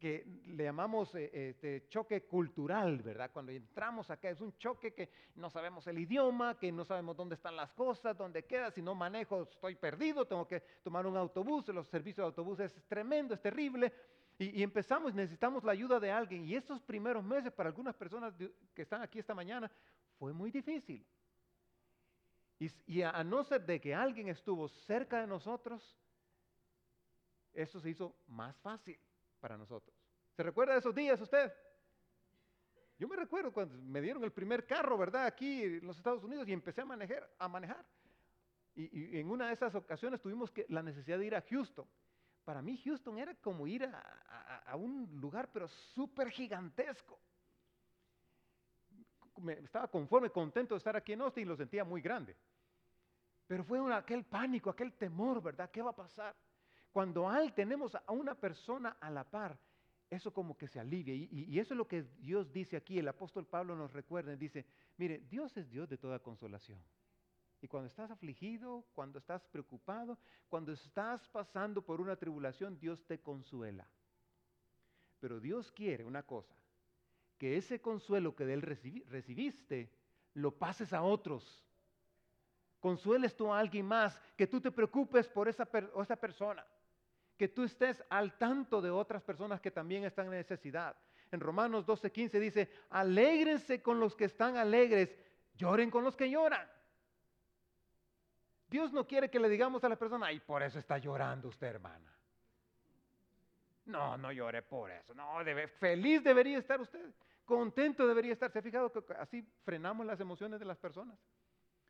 que 0.00 0.24
le 0.46 0.64
llamamos 0.64 1.14
eh, 1.14 1.50
este 1.50 1.86
choque 1.88 2.22
cultural, 2.22 3.02
¿verdad? 3.02 3.30
Cuando 3.30 3.52
entramos 3.52 4.10
acá 4.10 4.30
es 4.30 4.40
un 4.40 4.56
choque 4.56 4.94
que 4.94 5.10
no 5.34 5.50
sabemos 5.50 5.86
el 5.86 5.98
idioma, 5.98 6.58
que 6.58 6.72
no 6.72 6.86
sabemos 6.86 7.14
dónde 7.16 7.34
están 7.34 7.54
las 7.54 7.70
cosas, 7.72 8.16
dónde 8.16 8.46
queda, 8.46 8.70
si 8.70 8.80
no 8.80 8.94
manejo 8.94 9.42
estoy 9.42 9.74
perdido, 9.74 10.26
tengo 10.26 10.48
que 10.48 10.60
tomar 10.82 11.06
un 11.06 11.18
autobús, 11.18 11.68
los 11.68 11.86
servicios 11.86 12.24
de 12.24 12.28
autobús 12.28 12.60
es 12.60 12.74
tremendo, 12.88 13.34
es 13.34 13.42
terrible. 13.42 13.92
Y, 14.40 14.62
empezamos, 14.62 15.12
necesitamos 15.12 15.62
la 15.64 15.72
ayuda 15.72 16.00
de 16.00 16.10
alguien. 16.10 16.46
Y 16.46 16.54
estos 16.56 16.80
primeros 16.80 17.22
meses 17.22 17.52
para 17.52 17.68
algunas 17.68 17.94
personas 17.94 18.34
que 18.74 18.82
están 18.82 19.02
aquí 19.02 19.18
esta 19.18 19.34
mañana 19.34 19.70
fue 20.18 20.32
muy 20.32 20.50
difícil. 20.50 21.06
Y, 22.58 22.70
y 22.86 23.02
a 23.02 23.22
no 23.22 23.44
ser 23.44 23.66
de 23.66 23.78
que 23.78 23.94
alguien 23.94 24.28
estuvo 24.28 24.66
cerca 24.66 25.20
de 25.20 25.26
nosotros, 25.26 25.94
eso 27.52 27.80
se 27.80 27.90
hizo 27.90 28.16
más 28.28 28.56
fácil 28.60 28.98
para 29.40 29.58
nosotros. 29.58 29.94
¿Se 30.34 30.42
recuerda 30.42 30.72
de 30.72 30.78
esos 30.78 30.94
días 30.94 31.20
usted? 31.20 31.52
Yo 32.98 33.08
me 33.08 33.16
recuerdo 33.16 33.52
cuando 33.52 33.76
me 33.76 34.00
dieron 34.00 34.24
el 34.24 34.32
primer 34.32 34.66
carro, 34.66 34.96
¿verdad? 34.96 35.26
Aquí 35.26 35.64
en 35.64 35.86
los 35.86 35.98
Estados 35.98 36.24
Unidos 36.24 36.48
y 36.48 36.52
empecé 36.52 36.80
a 36.80 36.86
manejar. 36.86 37.30
A 37.38 37.46
manejar. 37.46 37.84
Y, 38.74 39.18
en 39.18 39.30
una 39.30 39.48
de 39.48 39.52
esas 39.54 39.74
ocasiones 39.74 40.20
tuvimos 40.20 40.50
que, 40.50 40.64
la 40.68 40.82
necesidad 40.82 41.18
de 41.18 41.26
ir 41.26 41.34
a 41.34 41.42
Houston. 41.42 41.86
Para 42.50 42.62
mí 42.62 42.76
Houston 42.78 43.16
era 43.16 43.32
como 43.36 43.64
ir 43.64 43.84
a, 43.84 44.74
un 44.74 45.08
lugar 45.20 45.48
pero 45.52 45.68
súper 45.68 46.32
gigantesco. 46.32 47.16
Me, 49.36 49.52
estaba 49.52 49.86
conforme, 49.86 50.30
contento 50.30 50.74
de 50.74 50.78
estar 50.78 50.96
aquí 50.96 51.12
en 51.12 51.20
Austin 51.20 51.44
y 51.44 51.46
lo 51.46 51.54
sentía 51.54 51.84
muy 51.84 52.00
grande. 52.00 52.36
Pero 53.46 53.62
fue 53.62 53.94
aquel 53.94 54.24
pánico, 54.24 54.68
aquel 54.68 54.94
temor, 54.94 55.40
¿verdad? 55.40 55.70
¿Qué 55.70 55.80
va 55.80 55.90
a 55.90 55.94
pasar? 55.94 56.34
Cuando 56.90 57.28
al 57.28 57.54
tenemos 57.54 57.94
a 57.94 58.10
una 58.10 58.34
persona 58.34 58.96
a 59.00 59.10
la 59.10 59.22
par, 59.22 59.56
eso 60.10 60.32
como 60.32 60.58
que 60.58 60.66
se 60.66 60.80
alivia. 60.80 61.14
Y, 61.14 61.56
eso 61.56 61.74
es 61.74 61.78
lo 61.78 61.86
que 61.86 62.02
Dios 62.18 62.52
dice 62.52 62.76
aquí. 62.76 62.98
El 62.98 63.06
apóstol 63.06 63.46
Pablo 63.46 63.76
nos 63.76 63.92
recuerda, 63.92 64.34
dice, 64.34 64.66
mire, 64.96 65.20
Dios 65.30 65.56
es 65.56 65.70
Dios 65.70 65.88
de 65.88 65.98
toda 65.98 66.18
consolación. 66.18 66.82
Y 67.62 67.68
cuando 67.68 67.88
estás 67.88 68.10
afligido, 68.10 68.84
cuando 68.94 69.18
estás 69.18 69.46
preocupado, 69.48 70.18
cuando 70.48 70.72
estás 70.72 71.28
pasando 71.28 71.82
por 71.82 72.00
una 72.00 72.16
tribulación, 72.16 72.78
Dios 72.78 73.04
te 73.06 73.20
consuela. 73.20 73.86
Pero 75.20 75.40
Dios 75.40 75.70
quiere 75.70 76.04
una 76.04 76.22
cosa, 76.22 76.54
que 77.38 77.56
ese 77.56 77.80
consuelo 77.80 78.34
que 78.34 78.46
de 78.46 78.54
Él 78.54 78.62
recibiste, 78.62 79.90
lo 80.34 80.52
pases 80.52 80.92
a 80.92 81.02
otros. 81.02 81.64
Consueles 82.80 83.36
tú 83.36 83.52
a 83.52 83.58
alguien 83.58 83.84
más, 83.84 84.18
que 84.36 84.46
tú 84.46 84.60
te 84.60 84.70
preocupes 84.70 85.28
por 85.28 85.48
esa, 85.48 85.68
esa 86.00 86.16
persona 86.16 86.64
que 87.40 87.48
tú 87.48 87.64
estés 87.64 88.04
al 88.10 88.36
tanto 88.36 88.82
de 88.82 88.90
otras 88.90 89.22
personas 89.22 89.62
que 89.62 89.70
también 89.70 90.04
están 90.04 90.26
en 90.26 90.32
necesidad. 90.32 90.94
En 91.32 91.40
Romanos 91.40 91.86
12:15 91.86 92.38
dice, 92.38 92.70
alégrense 92.90 93.80
con 93.80 93.98
los 93.98 94.14
que 94.14 94.26
están 94.26 94.58
alegres, 94.58 95.16
lloren 95.56 95.90
con 95.90 96.04
los 96.04 96.14
que 96.14 96.28
lloran. 96.28 96.70
Dios 98.70 98.92
no 98.92 99.04
quiere 99.04 99.28
que 99.28 99.40
le 99.40 99.48
digamos 99.48 99.82
a 99.82 99.88
la 99.88 99.96
persona, 99.96 100.26
ay, 100.26 100.38
por 100.38 100.62
eso 100.62 100.78
está 100.78 100.96
llorando 100.96 101.48
usted, 101.48 101.66
hermana. 101.66 102.16
No, 103.86 104.16
no 104.16 104.30
llore 104.30 104.62
por 104.62 104.92
eso. 104.92 105.12
No, 105.12 105.38
feliz 105.80 106.22
debería 106.22 106.58
estar 106.58 106.80
usted. 106.80 107.12
Contento 107.44 108.06
debería 108.06 108.32
estar. 108.32 108.48
¿Se 108.52 108.60
ha 108.60 108.62
fijado 108.62 108.92
que 108.92 109.12
así 109.14 109.42
frenamos 109.64 110.06
las 110.06 110.20
emociones 110.20 110.60
de 110.60 110.66
las 110.66 110.78
personas? 110.78 111.18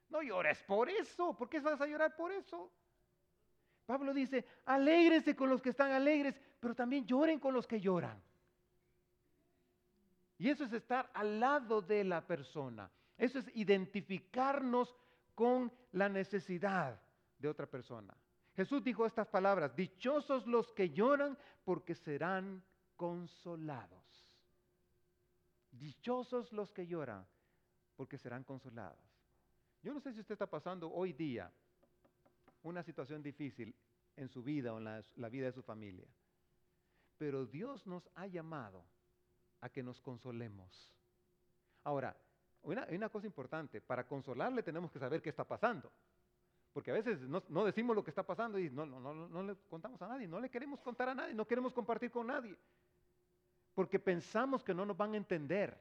No 0.08 0.22
llores 0.22 0.62
por 0.62 0.88
eso. 0.88 1.36
¿Por 1.36 1.50
qué 1.50 1.60
vas 1.60 1.82
a 1.82 1.86
llorar 1.86 2.16
por 2.16 2.32
eso? 2.32 2.72
Pablo 3.84 4.14
dice, 4.14 4.46
alégrese 4.64 5.36
con 5.36 5.50
los 5.50 5.60
que 5.60 5.70
están 5.70 5.92
alegres, 5.92 6.40
pero 6.60 6.74
también 6.74 7.04
lloren 7.04 7.38
con 7.38 7.52
los 7.52 7.66
que 7.66 7.78
lloran. 7.78 8.22
Y 10.38 10.48
eso 10.48 10.64
es 10.64 10.72
estar 10.72 11.10
al 11.12 11.38
lado 11.38 11.82
de 11.82 12.04
la 12.04 12.26
persona. 12.26 12.90
Eso 13.18 13.38
es 13.38 13.50
identificarnos 13.54 14.96
con 15.34 15.70
la 15.92 16.08
necesidad 16.08 17.00
de 17.38 17.48
otra 17.48 17.66
persona. 17.66 18.16
Jesús 18.54 18.82
dijo 18.82 19.06
estas 19.06 19.28
palabras, 19.28 19.74
dichosos 19.74 20.46
los 20.46 20.72
que 20.72 20.90
lloran 20.90 21.38
porque 21.64 21.94
serán 21.94 22.62
consolados. 22.96 24.28
Dichosos 25.70 26.52
los 26.52 26.72
que 26.72 26.86
lloran 26.86 27.26
porque 27.96 28.18
serán 28.18 28.44
consolados. 28.44 28.98
Yo 29.82 29.94
no 29.94 30.00
sé 30.00 30.12
si 30.12 30.20
usted 30.20 30.34
está 30.34 30.46
pasando 30.46 30.90
hoy 30.92 31.12
día 31.12 31.50
una 32.62 32.82
situación 32.82 33.22
difícil 33.22 33.74
en 34.16 34.28
su 34.28 34.42
vida 34.42 34.74
o 34.74 34.78
en 34.78 34.84
la, 34.84 35.28
vida 35.30 35.46
de 35.46 35.52
su 35.52 35.62
familia. 35.62 36.06
Pero 37.16 37.46
Dios 37.46 37.86
nos 37.86 38.08
ha 38.14 38.26
llamado 38.26 38.84
a 39.60 39.68
que 39.68 39.82
nos 39.82 40.00
consolemos. 40.00 40.94
Ahora, 41.84 42.16
una, 42.62 42.86
una 42.90 43.08
cosa 43.08 43.26
importante, 43.26 43.80
para 43.80 44.06
consolarle 44.06 44.62
tenemos 44.62 44.90
que 44.90 44.98
saber 44.98 45.22
qué 45.22 45.30
está 45.30 45.44
pasando. 45.44 45.90
Porque 46.72 46.92
a 46.92 46.94
veces 46.94 47.20
no, 47.22 47.64
decimos 47.64 47.96
lo 47.96 48.04
que 48.04 48.10
está 48.10 48.22
pasando 48.24 48.58
y 48.58 48.70
no, 48.70 48.86
no, 48.86 49.00
no, 49.00 49.28
no 49.28 49.42
le 49.42 49.56
contamos 49.68 50.00
a 50.02 50.08
nadie, 50.08 50.28
no 50.28 50.38
le 50.38 50.50
queremos 50.50 50.80
contar 50.80 51.08
a 51.08 51.14
nadie, 51.14 51.34
no 51.34 51.46
queremos 51.46 51.72
compartir 51.72 52.10
con 52.10 52.28
nadie. 52.28 52.56
Porque 53.74 53.98
pensamos 53.98 54.62
que 54.62 54.74
no 54.74 54.86
nos 54.86 54.96
van 54.96 55.14
a 55.14 55.16
entender. 55.16 55.76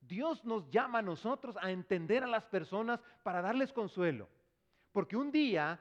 Dios 0.00 0.44
nos 0.44 0.68
llama 0.68 0.98
a 0.98 1.02
nosotros 1.02 1.56
a 1.60 1.70
entender 1.70 2.24
a 2.24 2.26
las 2.26 2.44
personas 2.46 3.00
para 3.22 3.40
darles 3.40 3.72
consuelo. 3.72 4.28
Porque 4.90 5.16
un 5.16 5.30
día 5.30 5.78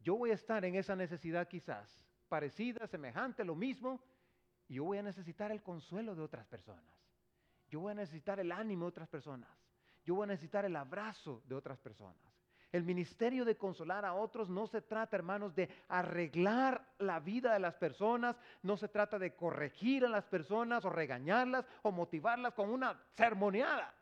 yo 0.00 0.16
voy 0.16 0.30
a 0.30 0.34
estar 0.34 0.64
en 0.64 0.76
esa 0.76 0.94
necesidad 0.94 1.48
quizás, 1.48 2.06
parecida, 2.28 2.86
semejante, 2.86 3.44
lo 3.44 3.56
mismo, 3.56 4.00
y 4.68 4.74
yo 4.74 4.84
voy 4.84 4.98
a 4.98 5.02
necesitar 5.02 5.50
el 5.50 5.62
consuelo 5.62 6.14
de 6.14 6.22
otras 6.22 6.46
personas. 6.46 6.96
Yo 7.68 7.80
voy 7.80 7.90
a 7.90 7.96
necesitar 7.96 8.38
el 8.38 8.52
ánimo 8.52 8.84
de 8.84 8.90
otras 8.90 9.08
personas. 9.08 9.65
Yo 10.06 10.14
voy 10.14 10.24
a 10.24 10.28
necesitar 10.28 10.64
el 10.64 10.76
abrazo 10.76 11.42
de 11.46 11.56
otras 11.56 11.78
personas. 11.78 12.16
El 12.70 12.84
ministerio 12.84 13.44
de 13.44 13.56
consolar 13.56 14.04
a 14.04 14.14
otros 14.14 14.48
no 14.48 14.66
se 14.66 14.80
trata, 14.82 15.16
hermanos, 15.16 15.54
de 15.54 15.68
arreglar 15.88 16.86
la 16.98 17.18
vida 17.20 17.52
de 17.52 17.58
las 17.58 17.74
personas, 17.74 18.36
no 18.62 18.76
se 18.76 18.88
trata 18.88 19.18
de 19.18 19.34
corregir 19.34 20.04
a 20.04 20.08
las 20.08 20.24
personas 20.24 20.84
o 20.84 20.90
regañarlas 20.90 21.66
o 21.82 21.90
motivarlas 21.90 22.54
con 22.54 22.70
una 22.70 23.00
sermoneada. 23.14 23.92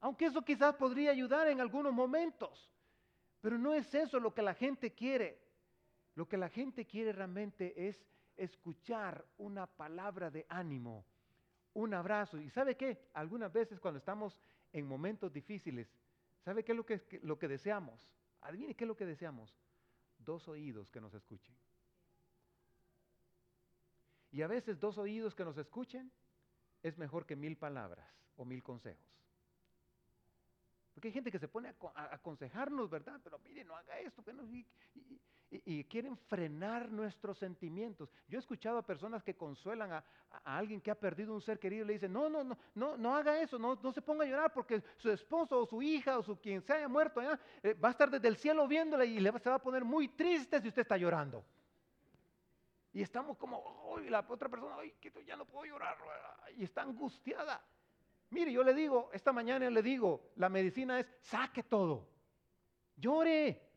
Aunque 0.00 0.26
eso 0.26 0.42
quizás 0.42 0.74
podría 0.76 1.10
ayudar 1.10 1.48
en 1.48 1.60
algunos 1.60 1.92
momentos. 1.92 2.70
Pero 3.40 3.58
no 3.58 3.74
es 3.74 3.94
eso 3.94 4.18
lo 4.18 4.32
que 4.32 4.42
la 4.42 4.54
gente 4.54 4.94
quiere. 4.94 5.42
Lo 6.14 6.26
que 6.26 6.36
la 6.36 6.48
gente 6.48 6.86
quiere 6.86 7.12
realmente 7.12 7.88
es 7.88 8.02
escuchar 8.36 9.24
una 9.36 9.66
palabra 9.66 10.30
de 10.30 10.46
ánimo, 10.48 11.04
un 11.74 11.92
abrazo. 11.94 12.38
¿Y 12.38 12.48
sabe 12.50 12.76
qué? 12.76 13.08
Algunas 13.14 13.52
veces 13.52 13.78
cuando 13.78 13.98
estamos 13.98 14.40
en 14.72 14.86
momentos 14.86 15.32
difíciles, 15.32 15.92
¿sabe 16.44 16.64
qué 16.64 16.72
es 16.72 16.76
lo 16.76 16.86
que, 16.86 17.20
lo 17.22 17.38
que 17.38 17.48
deseamos? 17.48 18.08
adivine 18.42 18.74
qué 18.74 18.84
es 18.84 18.88
lo 18.88 18.96
que 18.96 19.06
deseamos. 19.06 19.56
Dos 20.18 20.48
oídos 20.48 20.90
que 20.90 21.00
nos 21.00 21.14
escuchen. 21.14 21.54
Y 24.30 24.42
a 24.42 24.46
veces 24.46 24.78
dos 24.78 24.98
oídos 24.98 25.34
que 25.34 25.44
nos 25.44 25.56
escuchen 25.56 26.12
es 26.82 26.98
mejor 26.98 27.26
que 27.26 27.36
mil 27.36 27.56
palabras 27.56 28.06
o 28.36 28.44
mil 28.44 28.62
consejos. 28.62 29.06
Porque 30.92 31.08
hay 31.08 31.14
gente 31.14 31.30
que 31.30 31.38
se 31.38 31.48
pone 31.48 31.68
a, 31.68 32.14
aconsejarnos, 32.14 32.90
¿verdad? 32.90 33.20
Pero 33.22 33.38
mire, 33.38 33.64
no 33.64 33.76
haga 33.76 33.98
esto. 34.00 34.24
Que 34.24 34.32
no, 34.32 34.42
quieren 35.88 36.16
frenar 36.16 36.90
nuestros 36.90 37.38
sentimientos. 37.38 38.10
Yo 38.28 38.38
he 38.38 38.40
escuchado 38.40 38.78
a 38.78 38.86
personas 38.86 39.22
que 39.22 39.34
consuelan 39.34 39.92
a, 39.92 40.04
alguien 40.44 40.80
que 40.80 40.90
ha 40.90 40.94
perdido 40.94 41.34
un 41.34 41.40
ser 41.40 41.58
querido 41.58 41.84
y 41.84 41.88
le 41.88 41.92
dicen, 41.94 42.12
no, 42.12 42.28
no, 42.28 42.44
no, 42.44 42.58
no, 42.74 42.96
no 42.96 43.16
haga 43.16 43.40
eso, 43.40 43.58
no, 43.58 43.78
no 43.82 43.92
se 43.92 44.02
ponga 44.02 44.24
a 44.24 44.28
llorar 44.28 44.52
porque 44.52 44.82
su 44.98 45.10
esposo 45.10 45.60
o 45.60 45.66
su 45.66 45.80
hija 45.80 46.18
o 46.18 46.22
su 46.22 46.38
quien 46.38 46.60
se 46.62 46.74
haya 46.74 46.88
muerto 46.88 47.20
allá 47.20 47.40
eh, 47.62 47.74
va 47.74 47.88
a 47.88 47.90
estar 47.92 48.10
desde 48.10 48.28
el 48.28 48.36
cielo 48.36 48.68
viéndola 48.68 49.04
y 49.04 49.18
le, 49.20 49.32
se 49.38 49.48
va 49.48 49.56
a 49.56 49.62
poner 49.62 49.84
muy 49.84 50.08
triste 50.08 50.60
si 50.60 50.68
usted 50.68 50.82
está 50.82 50.96
llorando. 50.96 51.44
Y 52.92 53.02
estamos 53.02 53.36
como, 53.36 53.96
la 54.08 54.24
otra 54.28 54.48
persona, 54.48 54.76
ay, 54.78 54.92
que 55.00 55.12
ya 55.24 55.36
no 55.36 55.44
puedo 55.44 55.66
llorar, 55.66 55.96
y 56.56 56.64
está 56.64 56.82
angustiada. 56.82 57.62
Mire, 58.30 58.52
yo 58.52 58.62
le 58.62 58.74
digo, 58.74 59.10
esta 59.12 59.32
mañana 59.32 59.70
le 59.70 59.82
digo, 59.82 60.32
la 60.36 60.48
medicina 60.48 60.98
es 61.00 61.06
saque 61.20 61.62
todo, 61.62 62.08
llore. 62.96 63.67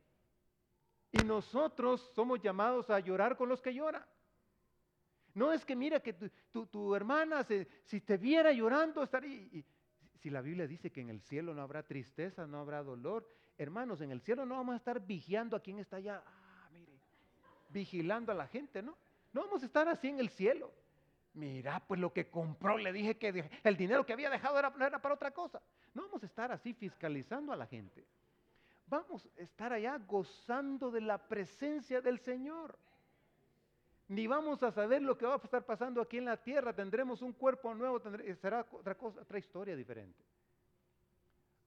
Y 1.12 1.24
nosotros 1.24 2.12
somos 2.15 2.41
llamados 2.41 2.89
a 2.89 3.00
llorar 3.00 3.36
con 3.36 3.50
los 3.50 3.62
que 3.62 3.74
lloran. 3.74 4.06
No 5.34 5.51
es 5.51 5.65
que 5.65 5.75
mira 5.75 6.00
que 6.01 6.13
tu, 6.13 6.96
hermana, 6.96 7.46
si 7.84 8.01
te 8.01 8.18
viera 8.18 8.51
llorando, 8.51 9.03
estaría... 9.03 9.36
Y, 9.36 9.65
si 10.22 10.30
la 10.30 10.41
Biblia 10.41 10.68
dice 10.68 10.91
que 10.91 11.01
en 11.01 11.10
el 11.10 11.20
cielo 11.22 11.53
no 11.56 11.63
habrá 11.63 11.82
tristeza, 11.82 12.46
no 12.46 12.60
habrá 12.60 12.84
dolor, 12.84 13.27
hermanos, 13.58 14.01
en 14.01 14.12
el 14.12 14.22
cielo 14.22 14.46
no 14.46 14.56
vamos 14.56 14.74
a 14.74 14.77
estar 14.77 15.03
vigiando 15.03 15.58
a 15.58 15.62
quien 15.62 15.80
está 15.80 15.96
allá. 15.96 16.24
Ah, 16.24 16.70
mire, 16.72 16.94
vigilando 17.70 18.32
a 18.32 18.36
la 18.36 18.48
gente, 18.48 18.84
¿no? 18.84 18.96
No 19.34 19.41
vamos 19.46 19.63
a 19.63 19.65
estar 19.65 19.88
así 19.88 20.10
en 20.10 20.20
el 20.20 20.30
cielo. 20.30 20.72
Mira, 21.34 21.84
pues 21.88 22.00
lo 22.00 22.13
que 22.13 22.30
compró, 22.30 22.77
le 22.77 22.94
dije 22.94 23.18
que 23.18 23.50
el 23.63 23.77
dinero 23.77 24.06
que 24.06 24.13
había 24.13 24.30
dejado 24.30 24.60
era, 24.60 24.72
era 24.80 25.01
para 25.01 25.15
otra 25.15 25.32
cosa. 25.32 25.60
No 25.94 26.03
vamos 26.03 26.22
a 26.22 26.25
estar 26.27 26.51
así 26.51 26.74
fiscalizando 26.74 27.51
a 27.51 27.56
la 27.56 27.65
gente. 27.65 28.06
Vamos 28.92 29.26
a 29.26 29.42
estar 29.42 29.72
allá 29.72 29.98
gozando 29.98 30.92
de 30.92 31.00
la 31.00 31.18
presencia 31.18 32.02
del 32.02 32.20
Señor. 32.20 32.78
Ni 34.10 34.28
vamos 34.28 34.62
a 34.64 34.72
saber 34.74 35.02
lo 35.02 35.18
que 35.18 35.26
va 35.26 35.36
a 35.36 35.38
estar 35.38 35.66
pasando 35.66 36.02
aquí 36.02 36.18
en 36.18 36.26
la 36.26 36.36
tierra. 36.36 36.76
Tendremos 36.76 37.22
un 37.22 37.32
cuerpo 37.32 37.74
nuevo, 37.74 38.02
será 38.36 38.68
otra 38.70 38.98
cosa, 38.98 39.22
otra 39.22 39.40
historia 39.40 39.78
diferente. 39.78 40.22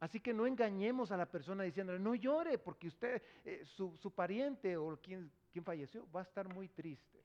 Así 0.00 0.20
que 0.20 0.34
no 0.34 0.46
engañemos 0.46 1.10
a 1.12 1.16
la 1.16 1.24
persona 1.24 1.64
diciéndole, 1.64 1.98
no 1.98 2.14
llore, 2.14 2.58
porque 2.58 2.88
usted, 2.88 3.22
eh, 3.42 3.64
su, 3.64 4.12
pariente 4.14 4.76
o 4.76 4.98
quien 4.98 5.30
falleció, 5.64 6.06
va 6.14 6.20
a 6.20 6.24
estar 6.24 6.52
muy 6.52 6.68
triste. 6.68 7.24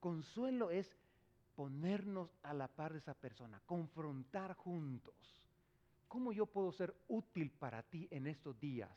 Consuelo 0.00 0.70
es 0.70 0.96
ponernos 1.54 2.34
a 2.42 2.54
la 2.54 2.66
par 2.66 2.94
de 2.94 3.00
esa 3.00 3.12
persona, 3.12 3.60
confrontar 3.66 4.54
juntos. 4.54 5.39
¿Cómo 6.10 6.32
yo 6.32 6.44
puedo 6.46 6.72
ser 6.72 6.92
útil 7.06 7.52
para 7.52 7.84
ti 7.84 8.08
en 8.10 8.26
estos 8.26 8.58
días? 8.58 8.90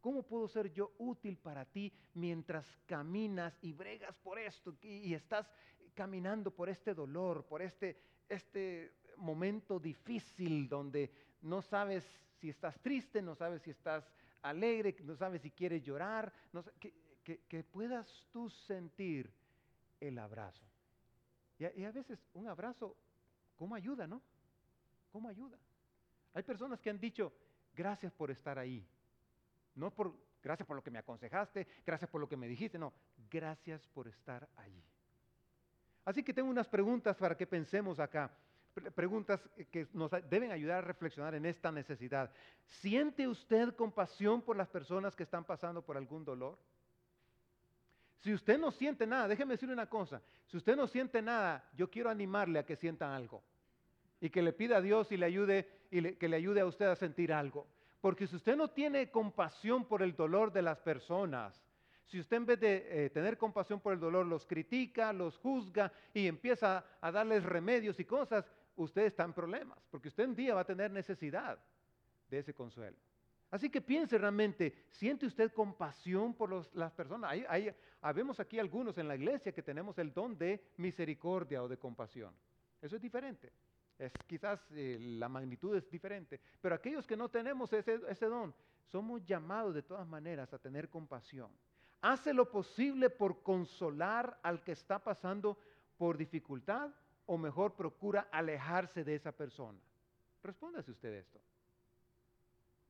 ¿Cómo 0.00 0.22
puedo 0.22 0.46
ser 0.46 0.72
yo 0.72 0.92
útil 0.98 1.36
para 1.36 1.64
ti 1.64 1.92
mientras 2.14 2.64
caminas 2.86 3.58
y 3.60 3.72
bregas 3.72 4.16
por 4.18 4.38
esto 4.38 4.76
y, 4.80 5.14
estás 5.14 5.50
caminando 5.94 6.52
por 6.52 6.68
este 6.68 6.94
dolor, 6.94 7.44
por 7.44 7.60
este, 7.60 7.98
este 8.28 8.94
momento 9.16 9.80
difícil 9.80 10.68
donde 10.68 11.10
no 11.40 11.60
sabes 11.60 12.04
si 12.38 12.50
estás 12.50 12.80
triste, 12.80 13.20
no 13.20 13.34
sabes 13.34 13.60
si 13.62 13.70
estás 13.70 14.08
alegre, 14.42 14.94
no 15.02 15.16
sabes 15.16 15.42
si 15.42 15.50
quieres 15.50 15.82
llorar, 15.82 16.32
que 17.24 17.64
puedas 17.64 18.28
tú 18.30 18.48
sentir 18.48 19.28
el 19.98 20.16
abrazo. 20.20 20.64
Y 21.58 21.84
a, 21.84 21.90
veces 21.90 22.24
un 22.34 22.48
abrazo, 22.48 22.96
¿cómo 23.56 23.74
ayuda, 23.74 24.06
no? 24.06 24.22
¿Cómo 25.10 25.28
ayuda? 25.28 25.58
Hay 26.34 26.42
personas 26.42 26.80
que 26.80 26.90
han 26.90 26.98
dicho, 26.98 27.32
gracias 27.74 28.12
por 28.12 28.30
estar 28.30 28.58
ahí. 28.58 28.86
No 29.74 29.90
por, 29.90 30.14
gracias 30.42 30.66
por 30.66 30.76
lo 30.76 30.82
que 30.82 30.90
me 30.90 30.98
aconsejaste, 30.98 31.66
gracias 31.84 32.10
por 32.10 32.20
lo 32.20 32.28
que 32.28 32.36
me 32.36 32.48
dijiste, 32.48 32.78
no, 32.78 32.92
gracias 33.30 33.86
por 33.88 34.08
estar 34.08 34.48
allí. 34.56 34.82
Así 36.04 36.22
que 36.22 36.34
tengo 36.34 36.50
unas 36.50 36.68
preguntas 36.68 37.16
para 37.16 37.36
que 37.36 37.46
pensemos 37.46 38.00
acá. 38.00 38.30
Preguntas 38.94 39.46
que 39.70 39.86
nos 39.92 40.10
deben 40.30 40.50
ayudar 40.50 40.78
a 40.78 40.86
reflexionar 40.86 41.34
en 41.34 41.44
esta 41.44 41.70
necesidad. 41.70 42.32
¿Siente 42.64 43.28
usted 43.28 43.74
compasión 43.76 44.40
por 44.40 44.56
las 44.56 44.68
personas 44.68 45.14
que 45.14 45.24
están 45.24 45.44
pasando 45.44 45.84
por 45.84 45.98
algún 45.98 46.24
dolor? 46.24 46.58
Si 48.20 48.32
usted 48.32 48.58
no 48.58 48.70
siente 48.70 49.06
nada, 49.06 49.28
déjeme 49.28 49.54
decirle 49.54 49.74
una 49.74 49.90
cosa, 49.90 50.22
si 50.46 50.56
usted 50.56 50.74
no 50.76 50.86
siente 50.86 51.20
nada, 51.20 51.68
yo 51.74 51.90
quiero 51.90 52.08
animarle 52.08 52.58
a 52.58 52.64
que 52.64 52.76
sienta 52.76 53.14
algo 53.14 53.42
y 54.22 54.30
que 54.30 54.40
le 54.40 54.52
pida 54.52 54.76
a 54.76 54.80
Dios 54.80 55.10
y 55.10 55.16
le 55.16 55.26
ayude 55.26 55.68
y 55.90 56.12
que 56.14 56.28
le 56.28 56.36
ayude 56.36 56.60
a 56.60 56.66
usted 56.66 56.86
a 56.86 56.94
sentir 56.94 57.32
algo. 57.32 57.66
Porque 58.00 58.28
si 58.28 58.36
usted 58.36 58.56
no 58.56 58.70
tiene 58.70 59.10
compasión 59.10 59.84
por 59.84 60.00
el 60.00 60.14
dolor 60.14 60.52
de 60.52 60.62
las 60.62 60.78
personas, 60.78 61.60
si 62.04 62.20
usted 62.20 62.36
en 62.36 62.46
vez 62.46 62.60
de 62.60 63.06
eh, 63.06 63.10
tener 63.10 63.36
compasión 63.36 63.80
por 63.80 63.92
el 63.92 63.98
dolor 63.98 64.24
los 64.24 64.46
critica, 64.46 65.12
los 65.12 65.36
juzga 65.38 65.92
y 66.14 66.28
empieza 66.28 66.84
a 67.00 67.10
darles 67.10 67.42
remedios 67.42 67.98
y 67.98 68.04
cosas, 68.04 68.48
usted 68.76 69.02
está 69.02 69.24
en 69.24 69.32
problemas, 69.32 69.84
porque 69.90 70.06
usted 70.06 70.28
un 70.28 70.36
día 70.36 70.54
va 70.54 70.60
a 70.60 70.66
tener 70.66 70.92
necesidad 70.92 71.58
de 72.30 72.38
ese 72.38 72.54
consuelo. 72.54 72.96
Así 73.50 73.70
que 73.70 73.80
piense 73.80 74.18
realmente, 74.18 74.86
¿siente 74.88 75.26
usted 75.26 75.52
compasión 75.52 76.32
por 76.32 76.64
las 76.76 76.92
personas? 76.92 77.32
Hay, 77.48 77.74
habemos 78.00 78.38
aquí 78.38 78.60
algunos 78.60 78.96
en 78.98 79.08
la 79.08 79.16
iglesia 79.16 79.50
que 79.50 79.64
tenemos 79.64 79.98
el 79.98 80.14
don 80.14 80.38
de 80.38 80.62
misericordia 80.76 81.60
o 81.60 81.68
de 81.68 81.76
compasión. 81.76 82.32
Eso 82.80 82.94
es 82.96 83.02
diferente. 83.02 83.52
Es, 84.02 84.12
quizás 84.26 84.60
eh, 84.72 84.98
la 85.00 85.28
magnitud 85.28 85.76
es 85.76 85.88
diferente. 85.88 86.40
Pero 86.60 86.74
aquellos 86.74 87.06
que 87.06 87.16
no 87.16 87.28
tenemos 87.28 87.72
ese, 87.72 88.26
don, 88.26 88.52
somos 88.90 89.24
llamados 89.24 89.74
de 89.74 89.82
todas 89.82 90.06
maneras 90.08 90.52
a 90.52 90.58
tener 90.58 90.88
compasión. 90.88 91.52
Hace 92.00 92.34
lo 92.34 92.50
posible 92.50 93.10
por 93.10 93.44
consolar 93.44 94.40
al 94.42 94.64
que 94.64 94.72
está 94.72 94.98
pasando 94.98 95.56
por 95.96 96.16
dificultad 96.16 96.90
o 97.26 97.38
mejor 97.38 97.76
procura 97.76 98.26
alejarse 98.32 99.04
de 99.04 99.14
esa 99.14 99.30
persona. 99.30 99.78
Respóndase 100.42 100.90
usted 100.90 101.12
esto. 101.14 101.40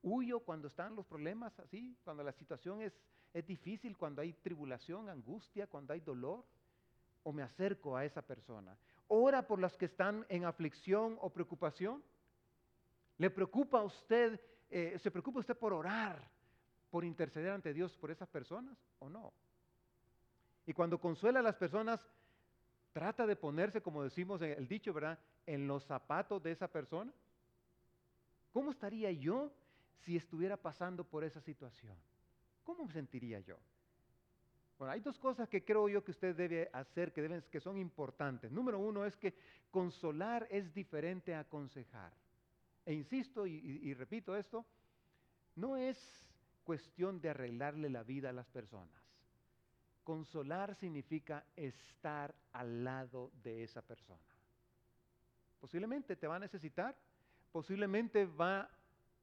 Huyo 0.03 0.40
cuando 0.40 0.68
están 0.68 0.96
los 0.96 1.05
problemas 1.05 1.59
así, 1.61 1.94
cuando 2.05 2.22
la 2.22 2.33
situación 2.33 2.81
es, 2.81 2.98
es 3.35 3.46
difícil, 3.46 3.98
cuando 3.98 4.22
hay 4.22 4.33
tribulación, 4.33 5.11
angustia, 5.11 5.66
cuando 5.66 5.92
hay 5.92 6.01
dolor, 6.01 6.42
o 7.22 7.33
me 7.35 7.42
acerco 7.42 7.98
a 7.98 8.07
esa 8.07 8.22
persona. 8.22 8.75
Ora 9.14 9.46
por 9.46 9.59
las 9.59 9.77
que 9.77 9.85
están 9.85 10.25
en 10.31 10.46
aflicción 10.46 11.18
o 11.20 11.29
preocupación. 11.29 12.03
¿Le 13.18 13.29
preocupa 13.29 13.81
a 13.81 13.83
usted, 13.83 14.40
eh, 14.70 14.98
se 14.98 15.11
preocupa 15.11 15.40
usted 15.40 15.55
por 15.55 15.75
orar, 15.75 16.31
por 16.90 17.05
interceder 17.05 17.51
ante 17.51 17.75
Dios 17.75 17.94
por 17.98 18.11
esas 18.11 18.27
personas 18.27 18.75
o 19.01 19.11
no? 19.11 19.35
Y 20.64 20.72
cuando 20.72 20.98
consuela 20.98 21.40
a 21.40 21.42
las 21.42 21.57
personas, 21.57 22.09
trata 22.94 23.27
de 23.27 23.37
ponerse, 23.37 23.83
como 23.83 24.03
decimos 24.03 24.40
el 24.40 24.66
dicho, 24.66 24.94
¿verdad?, 24.94 25.18
en 25.44 25.68
los 25.68 25.85
zapatos 25.85 26.42
de 26.42 26.53
esa 26.53 26.68
persona. 26.68 27.12
¿Cómo 28.51 28.70
estaría 28.70 29.12
yo 29.12 29.53
si 29.98 30.16
estuviera 30.16 30.57
pasando 30.57 31.05
por 31.05 31.22
esa 31.22 31.42
situación? 31.42 31.98
¿Cómo 32.64 32.87
me 32.87 32.92
sentiría 32.94 33.40
yo? 33.40 33.59
Hay 34.88 35.01
dos 35.01 35.18
cosas 35.18 35.49
que 35.49 35.64
creo 35.64 35.88
yo 35.88 36.03
que 36.05 36.11
usted 36.11 36.35
debe 36.35 36.68
hacer 36.73 37.12
que, 37.12 37.23
deben, 37.23 37.42
que 37.51 37.61
son 37.61 37.79
importantes. 37.79 38.51
Número 38.51 38.79
uno 38.79 39.05
es 39.05 39.16
que 39.16 39.35
consolar 39.71 40.47
es 40.51 40.73
diferente 40.75 41.35
a 41.35 41.40
aconsejar. 41.40 42.12
E 42.85 42.92
insisto 42.92 43.47
y 43.47 43.95
repito 43.95 44.37
esto, 44.37 44.66
no 45.55 45.77
es 45.77 46.27
cuestión 46.64 47.21
de 47.21 47.31
arreglarle 47.31 47.90
la 47.90 48.03
vida 48.03 48.31
a 48.31 48.33
las 48.33 48.49
personas. 48.49 49.03
Consolar 50.05 50.75
significa 50.75 51.45
estar 51.55 52.35
al 52.53 52.85
lado 52.85 53.31
de 53.42 53.62
esa 53.62 53.83
persona. 53.83 54.21
Posiblemente 55.61 56.16
te 56.16 56.27
va 56.27 56.37
a 56.37 56.40
necesitar, 56.40 56.97
posiblemente 57.53 58.27
va 58.27 58.68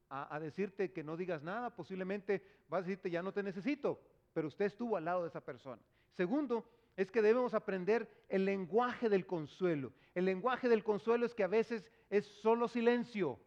a, 0.09 0.39
decirte 0.39 0.91
que 0.91 1.03
no 1.03 1.17
digas 1.17 1.43
nada, 1.43 1.75
posiblemente 1.75 2.41
va 2.71 2.77
a 2.77 2.81
decirte 2.81 3.11
ya 3.11 3.21
no 3.21 3.33
te 3.33 3.43
necesito, 3.43 4.01
pero 4.39 4.47
usted 4.47 4.67
estuvo 4.67 4.95
al 4.95 5.03
lado 5.03 5.23
de 5.23 5.27
esa 5.27 5.41
persona. 5.41 5.81
Segundo, 6.15 6.63
es 6.95 7.11
que 7.11 7.21
debemos 7.21 7.53
aprender 7.53 8.09
el 8.29 8.45
lenguaje 8.45 9.09
del 9.09 9.25
consuelo. 9.25 9.91
El 10.15 10.23
lenguaje 10.23 10.69
del 10.69 10.81
consuelo 10.81 11.25
es 11.25 11.35
que 11.35 11.43
a 11.43 11.47
veces 11.47 11.91
es 12.09 12.25
solo 12.25 12.69
silencio. 12.69 13.37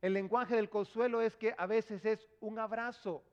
El 0.00 0.12
lenguaje 0.12 0.54
del 0.54 0.70
consuelo 0.70 1.20
es 1.20 1.36
que 1.36 1.52
a 1.58 1.66
veces 1.66 2.04
es 2.04 2.28
un 2.38 2.60
abrazo. 2.60 3.24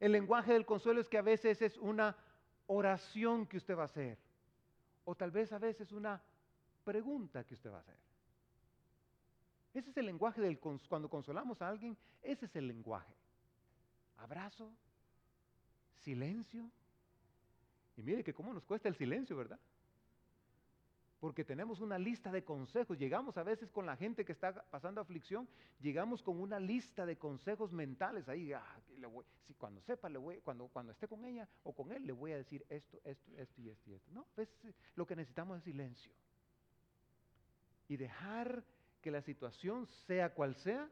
El 0.00 0.12
lenguaje 0.12 0.52
del 0.52 0.66
consuelo 0.66 1.00
es 1.00 1.08
que 1.08 1.16
a 1.16 1.22
veces 1.22 1.62
es 1.62 1.78
una 1.78 2.14
oración 2.66 3.46
que 3.46 3.56
usted 3.56 3.74
va 3.74 3.84
a 3.84 3.86
hacer. 3.86 4.18
O 5.06 5.14
tal 5.14 5.30
vez 5.30 5.50
a 5.54 5.58
veces 5.58 5.92
una 5.92 6.22
pregunta 6.84 7.42
que 7.42 7.54
usted 7.54 7.72
va 7.72 7.78
a 7.78 7.80
hacer. 7.80 7.96
Ese 9.72 9.88
es 9.88 9.96
el 9.96 10.04
lenguaje 10.04 10.42
del 10.42 10.60
cuando 10.60 11.08
consolamos 11.08 11.62
a 11.62 11.70
alguien, 11.70 11.96
ese 12.20 12.44
es 12.44 12.54
el 12.54 12.68
lenguaje. 12.68 13.14
abrazo, 14.18 14.70
silencio. 16.02 16.70
Y 17.96 18.02
mire 18.02 18.22
que 18.24 18.34
cómo 18.34 18.52
nos 18.52 18.64
cuesta 18.64 18.88
el 18.88 18.96
silencio, 18.96 19.36
¿verdad? 19.36 19.58
Porque 21.20 21.44
tenemos 21.44 21.80
una 21.80 21.98
lista 21.98 22.32
de 22.32 22.42
consejos. 22.42 22.98
Llegamos 22.98 23.36
a 23.36 23.44
veces 23.44 23.70
con 23.70 23.86
la 23.86 23.96
gente 23.96 24.24
que 24.24 24.32
está 24.32 24.52
pasando 24.70 25.00
aflicción, 25.00 25.48
llegamos 25.80 26.20
con 26.20 26.40
una 26.40 26.58
lista 26.58 27.06
de 27.06 27.16
consejos 27.16 27.72
mentales. 27.72 28.28
Ahí, 28.28 28.52
ah, 28.52 28.80
si 29.46 29.54
cuando 29.54 29.80
sepa, 29.82 30.08
le 30.08 30.18
voy, 30.18 30.40
cuando, 30.40 30.66
cuando 30.66 30.90
esté 30.90 31.06
con 31.06 31.24
ella 31.24 31.48
o 31.62 31.72
con 31.72 31.92
él, 31.92 32.04
le 32.06 32.12
voy 32.12 32.32
a 32.32 32.38
decir 32.38 32.66
esto, 32.68 32.98
esto, 33.04 33.30
esto 33.36 33.60
y 33.60 33.68
esto 33.68 33.90
y 33.90 33.94
esto. 33.94 34.10
No, 34.10 34.26
pues 34.34 34.48
lo 34.96 35.06
que 35.06 35.14
necesitamos 35.14 35.58
es 35.58 35.64
silencio. 35.64 36.12
Y 37.88 37.96
dejar 37.96 38.64
que 39.00 39.12
la 39.12 39.22
situación, 39.22 39.86
sea 40.06 40.34
cual 40.34 40.56
sea, 40.56 40.90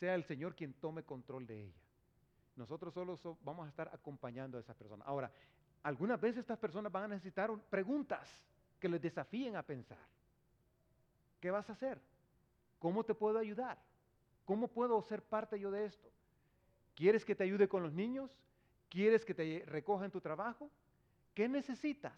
sea 0.00 0.14
el 0.16 0.24
Señor 0.24 0.56
quien 0.56 0.72
tome 0.74 1.04
control 1.04 1.46
de 1.46 1.62
ella. 1.64 1.83
Nosotros 2.56 2.94
solo 2.94 3.18
vamos 3.42 3.66
a 3.66 3.68
estar 3.68 3.90
acompañando 3.92 4.58
a 4.58 4.60
esa 4.60 4.74
persona. 4.74 5.04
Ahora, 5.04 5.30
algunas 5.82 6.20
veces 6.20 6.40
estas 6.40 6.58
personas 6.58 6.90
van 6.90 7.04
a 7.04 7.08
necesitar 7.08 7.50
preguntas 7.68 8.28
que 8.78 8.88
les 8.88 9.00
desafíen 9.00 9.56
a 9.56 9.62
pensar. 9.62 9.98
¿Qué 11.40 11.50
vas 11.50 11.68
a 11.68 11.72
hacer? 11.72 12.00
¿Cómo 12.78 13.04
te 13.04 13.14
puedo 13.14 13.38
ayudar? 13.38 13.78
¿Cómo 14.44 14.68
puedo 14.68 15.00
ser 15.02 15.22
parte 15.22 15.58
yo 15.58 15.70
de 15.70 15.86
esto? 15.86 16.08
¿Quieres 16.94 17.24
que 17.24 17.34
te 17.34 17.44
ayude 17.44 17.68
con 17.68 17.82
los 17.82 17.92
niños? 17.92 18.38
¿Quieres 18.88 19.24
que 19.24 19.34
te 19.34 19.64
recoja 19.66 20.04
en 20.04 20.10
tu 20.10 20.20
trabajo? 20.20 20.70
¿Qué 21.34 21.48
necesitas? 21.48 22.14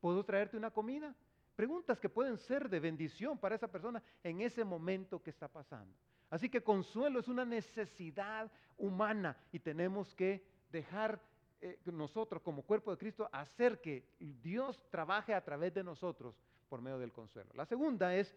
¿Puedo 0.00 0.24
traerte 0.24 0.56
una 0.56 0.70
comida? 0.70 1.14
Preguntas 1.56 1.98
que 1.98 2.08
pueden 2.08 2.38
ser 2.38 2.68
de 2.68 2.80
bendición 2.80 3.38
para 3.38 3.54
esa 3.54 3.68
persona 3.68 4.02
en 4.22 4.40
ese 4.40 4.64
momento 4.64 5.22
que 5.22 5.30
está 5.30 5.48
pasando. 5.48 5.94
Así 6.34 6.48
que 6.48 6.64
consuelo 6.64 7.20
es 7.20 7.28
una 7.28 7.44
necesidad 7.44 8.50
humana 8.76 9.36
y 9.52 9.60
tenemos 9.60 10.12
que 10.16 10.44
dejar 10.72 11.22
eh, 11.60 11.78
nosotros 11.84 12.42
como 12.42 12.62
cuerpo 12.62 12.90
de 12.90 12.96
Cristo 12.98 13.28
hacer 13.30 13.80
que 13.80 14.04
Dios 14.18 14.82
trabaje 14.90 15.32
a 15.32 15.44
través 15.44 15.72
de 15.72 15.84
nosotros 15.84 16.34
por 16.68 16.82
medio 16.82 16.98
del 16.98 17.12
consuelo. 17.12 17.52
La 17.54 17.64
segunda 17.64 18.16
es 18.16 18.36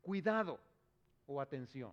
cuidado 0.00 0.60
o 1.26 1.40
atención. 1.40 1.92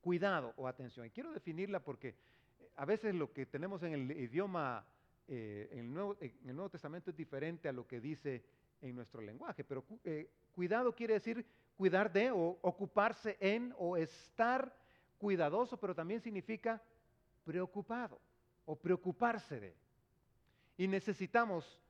Cuidado 0.00 0.54
o 0.56 0.66
atención. 0.66 1.04
Y 1.04 1.10
quiero 1.10 1.32
definirla 1.32 1.84
porque 1.84 2.08
eh, 2.08 2.70
a 2.76 2.86
veces 2.86 3.14
lo 3.14 3.34
que 3.34 3.44
tenemos 3.44 3.82
en 3.82 3.92
el 3.92 4.10
idioma, 4.10 4.86
eh, 5.28 5.68
en, 5.72 5.80
el 5.80 6.56
Nuevo, 6.56 6.70
Testamento 6.70 7.10
es 7.10 7.16
diferente 7.18 7.68
a 7.68 7.72
lo 7.72 7.86
que 7.86 8.00
dice 8.00 8.42
en 8.80 8.96
nuestro 8.96 9.20
lenguaje, 9.20 9.64
pero 9.64 9.84
cuidado 10.54 10.94
quiere 10.94 11.12
decir 11.12 11.44
cuidar 11.80 12.12
de 12.12 12.30
o 12.30 12.58
ocuparse 12.60 13.38
en 13.40 13.74
o 13.78 13.96
estar 13.96 14.70
cuidadoso, 15.16 15.80
pero 15.80 15.94
también 15.94 16.20
significa 16.20 16.78
preocupado 17.42 18.20
o 18.66 18.76
preocuparse 18.76 19.58
de. 19.58 19.74
Y 20.76 20.86
necesitamos, 20.86 21.80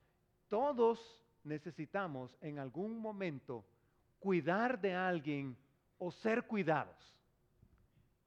todos 0.48 1.20
necesitamos 1.42 2.38
en 2.40 2.60
algún 2.60 3.00
momento 3.00 3.64
cuidar 4.20 4.80
de 4.80 4.94
alguien 4.94 5.56
o 5.98 6.12
ser 6.12 6.46
cuidados. 6.46 7.18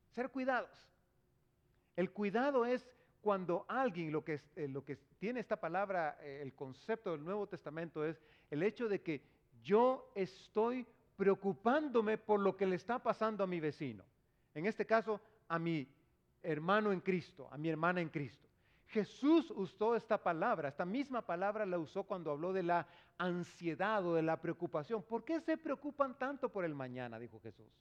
Ser 0.10 0.32
cuidados. 0.32 0.78
El 1.95 2.12
cuidado 2.12 2.65
es 2.65 2.86
cuando 3.21 3.65
alguien, 3.69 4.12
lo 4.12 4.26
que, 4.26 4.41
eh, 4.58 4.67
lo 4.67 4.84
que 4.84 4.97
tiene 5.17 5.39
esta 5.39 5.56
palabra, 5.56 6.17
eh, 6.23 6.41
el 6.41 6.54
concepto 6.56 7.13
del 7.13 7.23
Nuevo 7.23 7.47
Testamento 7.47 8.04
es 8.04 8.21
el 8.52 8.63
hecho 8.63 8.89
de 8.89 9.02
que 9.02 9.23
yo 9.62 10.12
estoy 10.13 10.86
preocupándome 11.24 12.18
por 12.18 12.42
lo 12.42 12.58
que 12.58 12.66
le 12.66 12.76
está 12.76 13.00
pasando 13.00 13.46
a 13.46 13.48
mi 13.48 13.62
vecino. 13.62 14.04
En 14.54 14.66
este 14.66 14.86
caso, 14.86 15.22
a 15.48 15.58
mi 15.58 15.88
hermano 16.42 16.92
en 16.92 17.00
Cristo, 17.00 17.48
a 17.50 17.58
mi 17.58 17.70
hermana 17.70 18.02
en 18.02 18.10
Cristo. 18.10 18.50
Jesús 18.88 19.50
usó 19.56 19.96
esta 19.96 20.22
palabra, 20.22 20.68
esta 20.68 20.84
misma 20.84 21.22
palabra 21.22 21.66
la 21.66 21.80
usó 21.80 22.04
cuando 22.04 22.30
habló 22.30 22.52
de 22.52 22.64
la 22.64 22.86
ansiedad 23.18 24.06
o 24.06 24.16
de 24.16 24.22
la 24.22 24.42
preocupación. 24.42 25.02
¿Por 25.02 25.24
qué 25.24 25.40
se 25.40 25.56
preocupan 25.56 26.18
tanto 26.18 26.50
por 26.50 26.66
el 26.66 26.76
mañana? 26.76 27.18
Dijo 27.18 27.40
Jesús. 27.40 27.72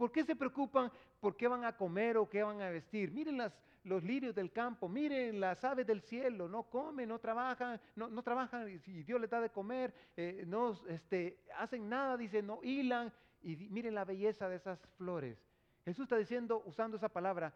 ¿Por 0.00 0.10
qué 0.10 0.24
se 0.24 0.34
preocupan 0.34 0.90
por 1.20 1.36
qué 1.36 1.46
van 1.46 1.62
a 1.62 1.76
comer 1.76 2.16
o 2.16 2.26
qué 2.26 2.42
van 2.42 2.62
a 2.62 2.70
vestir? 2.70 3.12
Miren 3.12 3.36
las, 3.36 3.52
los 3.84 4.02
lirios 4.02 4.34
del 4.34 4.50
campo, 4.50 4.88
miren 4.88 5.38
las 5.38 5.62
aves 5.62 5.86
del 5.86 6.00
cielo, 6.00 6.48
no 6.48 6.62
comen, 6.62 7.06
no 7.06 7.18
trabajan, 7.18 7.78
no, 7.96 8.08
no 8.08 8.22
trabajan 8.22 8.66
y 8.70 9.02
Dios 9.02 9.20
les 9.20 9.28
da 9.28 9.42
de 9.42 9.50
comer, 9.50 9.92
eh, 10.16 10.44
no 10.46 10.72
este, 10.88 11.42
hacen 11.54 11.86
nada, 11.86 12.16
dice, 12.16 12.40
no 12.40 12.60
hilan, 12.62 13.12
y 13.42 13.56
miren 13.56 13.94
la 13.94 14.06
belleza 14.06 14.48
de 14.48 14.56
esas 14.56 14.80
flores. 14.96 15.36
Jesús 15.84 16.04
está 16.04 16.16
diciendo, 16.16 16.62
usando 16.64 16.96
esa 16.96 17.10
palabra, 17.10 17.52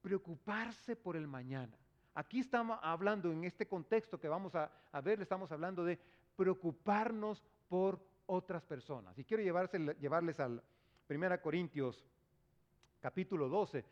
preocuparse 0.00 0.96
por 0.96 1.14
el 1.14 1.28
mañana. 1.28 1.78
Aquí 2.12 2.40
estamos 2.40 2.76
hablando, 2.82 3.30
en 3.30 3.44
este 3.44 3.68
contexto 3.68 4.18
que 4.18 4.26
vamos 4.26 4.56
a, 4.56 4.68
a 4.90 5.00
ver, 5.00 5.22
estamos 5.22 5.52
hablando 5.52 5.84
de 5.84 5.96
preocuparnos 6.34 7.40
por 7.68 8.04
otras 8.26 8.64
personas. 8.64 9.16
Y 9.16 9.22
quiero 9.22 9.44
llevarles 9.44 10.40
al, 10.40 10.60
Primera 11.06 11.40
Corintios 11.40 12.04
capítulo 13.00 13.48
12. 13.48 13.84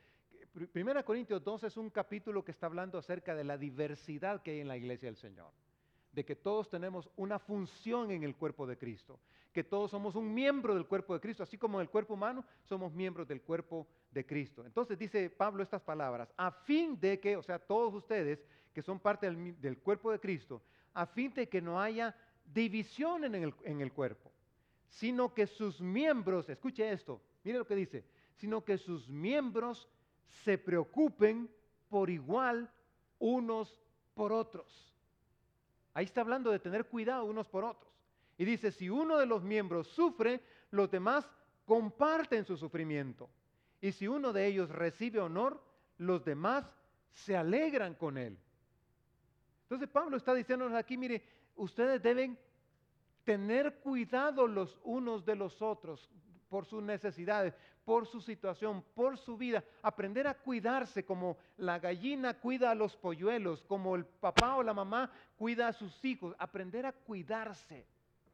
Primera 0.73 1.03
Corintios 1.03 1.42
12 1.42 1.66
es 1.66 1.77
un 1.77 1.90
capítulo 1.90 2.44
que 2.44 2.53
está 2.53 2.66
hablando 2.66 2.99
acerca 2.99 3.35
de 3.35 3.44
la 3.44 3.59
diversidad 3.59 4.42
que 4.42 4.53
hay 4.53 4.61
en 4.61 4.68
la 4.68 4.77
iglesia 4.77 5.09
del 5.09 5.16
Señor. 5.16 5.53
De 6.12 6.25
que 6.25 6.37
todos 6.37 6.68
tenemos 6.68 7.11
una 7.16 7.38
función 7.38 8.11
en 8.11 8.23
el 8.23 8.37
cuerpo 8.37 8.66
de 8.66 8.77
Cristo. 8.77 9.20
Que 9.53 9.64
todos 9.64 9.90
somos 9.90 10.14
un 10.14 10.33
miembro 10.33 10.75
del 10.75 10.87
cuerpo 10.87 11.14
de 11.14 11.20
Cristo. 11.20 11.42
Así 11.42 11.59
como 11.59 11.79
en 11.79 11.83
el 11.83 11.90
cuerpo 11.90 12.14
humano 12.14 12.44
somos 12.62 12.92
miembros 12.92 13.27
del 13.29 13.42
cuerpo 13.42 13.87
de 14.11 14.25
Cristo. 14.25 14.64
Entonces 14.64 14.99
dice 14.99 15.31
Pablo 15.31 15.62
estas 15.62 15.83
palabras. 15.83 16.33
A 16.37 16.51
fin 16.51 16.99
de 16.99 17.18
que, 17.20 17.37
o 17.37 17.42
sea, 17.42 17.59
todos 17.59 17.92
ustedes 17.94 18.44
que 18.73 18.83
son 18.83 19.01
parte 19.01 19.29
del, 19.31 19.79
cuerpo 19.79 20.12
de 20.12 20.20
Cristo, 20.20 20.62
a 20.94 21.07
fin 21.07 21.33
de 21.35 21.49
que 21.49 21.61
no 21.61 21.81
haya 21.81 22.14
división 22.44 23.25
en 23.25 23.35
el, 23.35 23.55
en 23.64 23.81
el 23.81 23.92
cuerpo 23.92 24.33
sino 24.90 25.33
que 25.33 25.46
sus 25.46 25.81
miembros, 25.81 26.48
escuche 26.48 26.90
esto, 26.90 27.22
mire 27.44 27.59
lo 27.59 27.66
que 27.66 27.76
dice, 27.76 28.05
sino 28.35 28.64
que 28.64 28.76
sus 28.76 29.09
miembros 29.09 29.88
se 30.44 30.59
preocupen 30.59 31.48
por 31.88 32.11
igual 32.11 32.70
unos 33.18 33.81
por 34.14 34.33
otros. 34.33 34.92
Ahí 35.94 36.05
está 36.05 36.20
hablando 36.20 36.50
de 36.50 36.59
tener 36.59 36.87
cuidado 36.87 37.24
unos 37.24 37.48
por 37.48 37.64
otros. 37.64 37.90
Y 38.37 38.44
dice, 38.44 38.72
si 38.72 38.88
uno 38.88 39.18
de 39.18 39.26
los 39.26 39.42
miembros 39.42 39.88
sufre, 39.88 40.40
los 40.70 40.90
demás 40.90 41.29
comparten 41.64 42.44
su 42.44 42.57
sufrimiento. 42.57 43.29
Y 43.81 43.92
si 43.92 44.09
uno 44.09 44.33
de 44.33 44.46
ellos 44.46 44.70
recibe 44.70 45.20
honor, 45.20 45.62
los 45.98 46.24
demás 46.24 46.64
se 47.12 47.37
alegran 47.37 47.94
con 47.94 48.16
él. 48.18 48.38
Entonces 49.62 49.88
Pablo 49.88 50.16
está 50.16 50.35
diciéndonos 50.35 50.76
aquí, 50.76 50.96
mire, 50.96 51.22
ustedes 51.57 52.03
deben 52.03 52.38
tener 53.24 53.80
cuidado 53.80 54.46
los 54.46 54.78
unos 54.85 55.24
de 55.24 55.37
los 55.37 55.61
otros 55.62 56.11
por 56.48 56.66
sus 56.66 56.83
necesidades, 56.83 57.54
por 57.85 58.06
su 58.06 58.20
situación, 58.20 58.85
por 58.94 59.16
su 59.16 59.37
vida, 59.37 59.64
aprender 59.83 60.26
a 60.26 60.35
cuidarse 60.35 61.04
como 61.04 61.38
la 61.56 61.78
gallina 61.78 62.35
cuida 62.35 62.70
a 62.70 62.74
los 62.74 62.96
polluelos, 62.96 63.62
como 63.64 63.96
el 63.96 64.04
papá 64.04 64.56
o 64.56 64.62
la 64.62 64.74
mamá 64.74 65.11
cuida 65.37 65.68
a 65.68 65.72
sus 65.72 66.04
hijos, 66.04 66.35
aprender 66.38 66.87
a 66.87 66.92
cuidarse. 66.92 67.87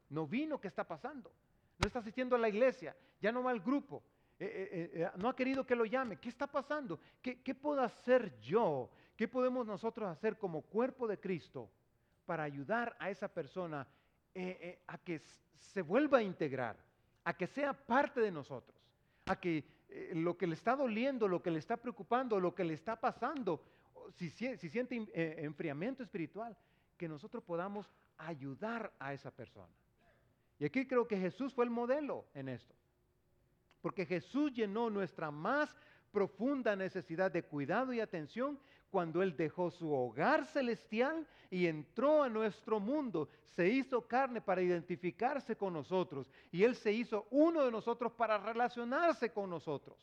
No 0.09 0.25
vino, 0.25 0.59
¿qué 0.59 0.67
está 0.67 0.83
pasando? 0.83 1.31
No 1.77 1.87
está 1.87 1.99
asistiendo 1.99 2.35
a 2.35 2.39
la 2.39 2.49
iglesia, 2.49 2.95
ya 3.21 3.31
no 3.31 3.43
va 3.43 3.51
al 3.51 3.59
grupo, 3.59 4.03
eh, 4.39 4.69
eh, 4.71 5.01
eh, 5.01 5.09
no 5.17 5.29
ha 5.29 5.35
querido 5.35 5.65
que 5.65 5.75
lo 5.75 5.85
llame. 5.85 6.17
¿Qué 6.17 6.29
está 6.29 6.47
pasando? 6.47 6.99
¿Qué, 7.21 7.41
¿Qué 7.41 7.55
puedo 7.55 7.81
hacer 7.81 8.39
yo? 8.39 8.89
¿Qué 9.15 9.27
podemos 9.27 9.65
nosotros 9.65 10.09
hacer 10.09 10.37
como 10.37 10.61
cuerpo 10.61 11.07
de 11.07 11.19
Cristo 11.19 11.69
para 12.25 12.43
ayudar 12.43 12.95
a 12.99 13.09
esa 13.09 13.27
persona 13.27 13.87
eh, 14.39 14.57
eh, 14.61 14.79
a 14.85 14.99
que 14.99 15.19
se 15.57 15.81
vuelva 15.81 16.19
a 16.19 16.21
integrar, 16.21 16.77
a 17.23 17.35
que 17.35 17.47
sea 17.47 17.73
parte 17.73 18.21
de 18.21 18.29
nosotros, 18.29 18.77
a 19.25 19.35
que 19.35 19.65
eh, 19.89 20.11
lo 20.13 20.37
que 20.37 20.45
le 20.45 20.53
está 20.53 20.75
doliendo, 20.75 21.27
lo 21.27 21.41
que 21.41 21.49
le 21.49 21.57
está 21.57 21.75
preocupando, 21.75 22.39
lo 22.39 22.53
que 22.53 22.63
le 22.63 22.75
está 22.75 22.95
pasando, 22.95 23.63
si, 24.13 24.29
si 24.29 24.69
siente 24.69 25.09
enfriamiento 25.43 26.03
espiritual, 26.03 26.55
que 26.97 27.07
nosotros 27.07 27.43
podamos 27.43 27.91
ayudar 28.15 28.93
a 28.99 29.11
esa 29.11 29.31
persona. 29.31 29.73
Y 30.59 30.65
aquí 30.65 30.85
creo 30.85 31.07
que 31.07 31.17
Jesús 31.17 31.51
fue 31.51 31.65
el 31.65 31.71
modelo 31.71 32.27
en 32.35 32.49
esto. 32.49 32.75
Porque 33.81 34.05
Jesús 34.05 34.53
llenó 34.53 34.91
nuestra 34.91 35.31
más 35.31 35.75
profunda 36.11 36.75
necesidad 36.75 37.31
de 37.31 37.41
cuidado 37.41 37.91
y 37.91 38.01
atención 38.01 38.59
cuando 38.89 39.21
Él 39.21 39.35
dejó 39.35 39.69
su 39.71 39.91
hogar 39.91 40.45
celestial 40.45 41.27
y 41.49 41.67
entró 41.67 42.23
a 42.23 42.29
nuestro 42.29 42.79
mundo. 42.79 43.29
Se 43.55 43.67
hizo 43.67 44.07
carne 44.07 44.41
para 44.41 44.61
identificarse 44.61 45.55
con 45.55 45.73
nosotros 45.73 46.27
y 46.51 46.63
Él 46.63 46.75
se 46.75 46.91
hizo 46.91 47.27
uno 47.31 47.63
de 47.65 47.71
nosotros 47.71 48.11
para 48.13 48.37
relacionarse 48.37 49.31
con 49.31 49.49
nosotros 49.49 49.97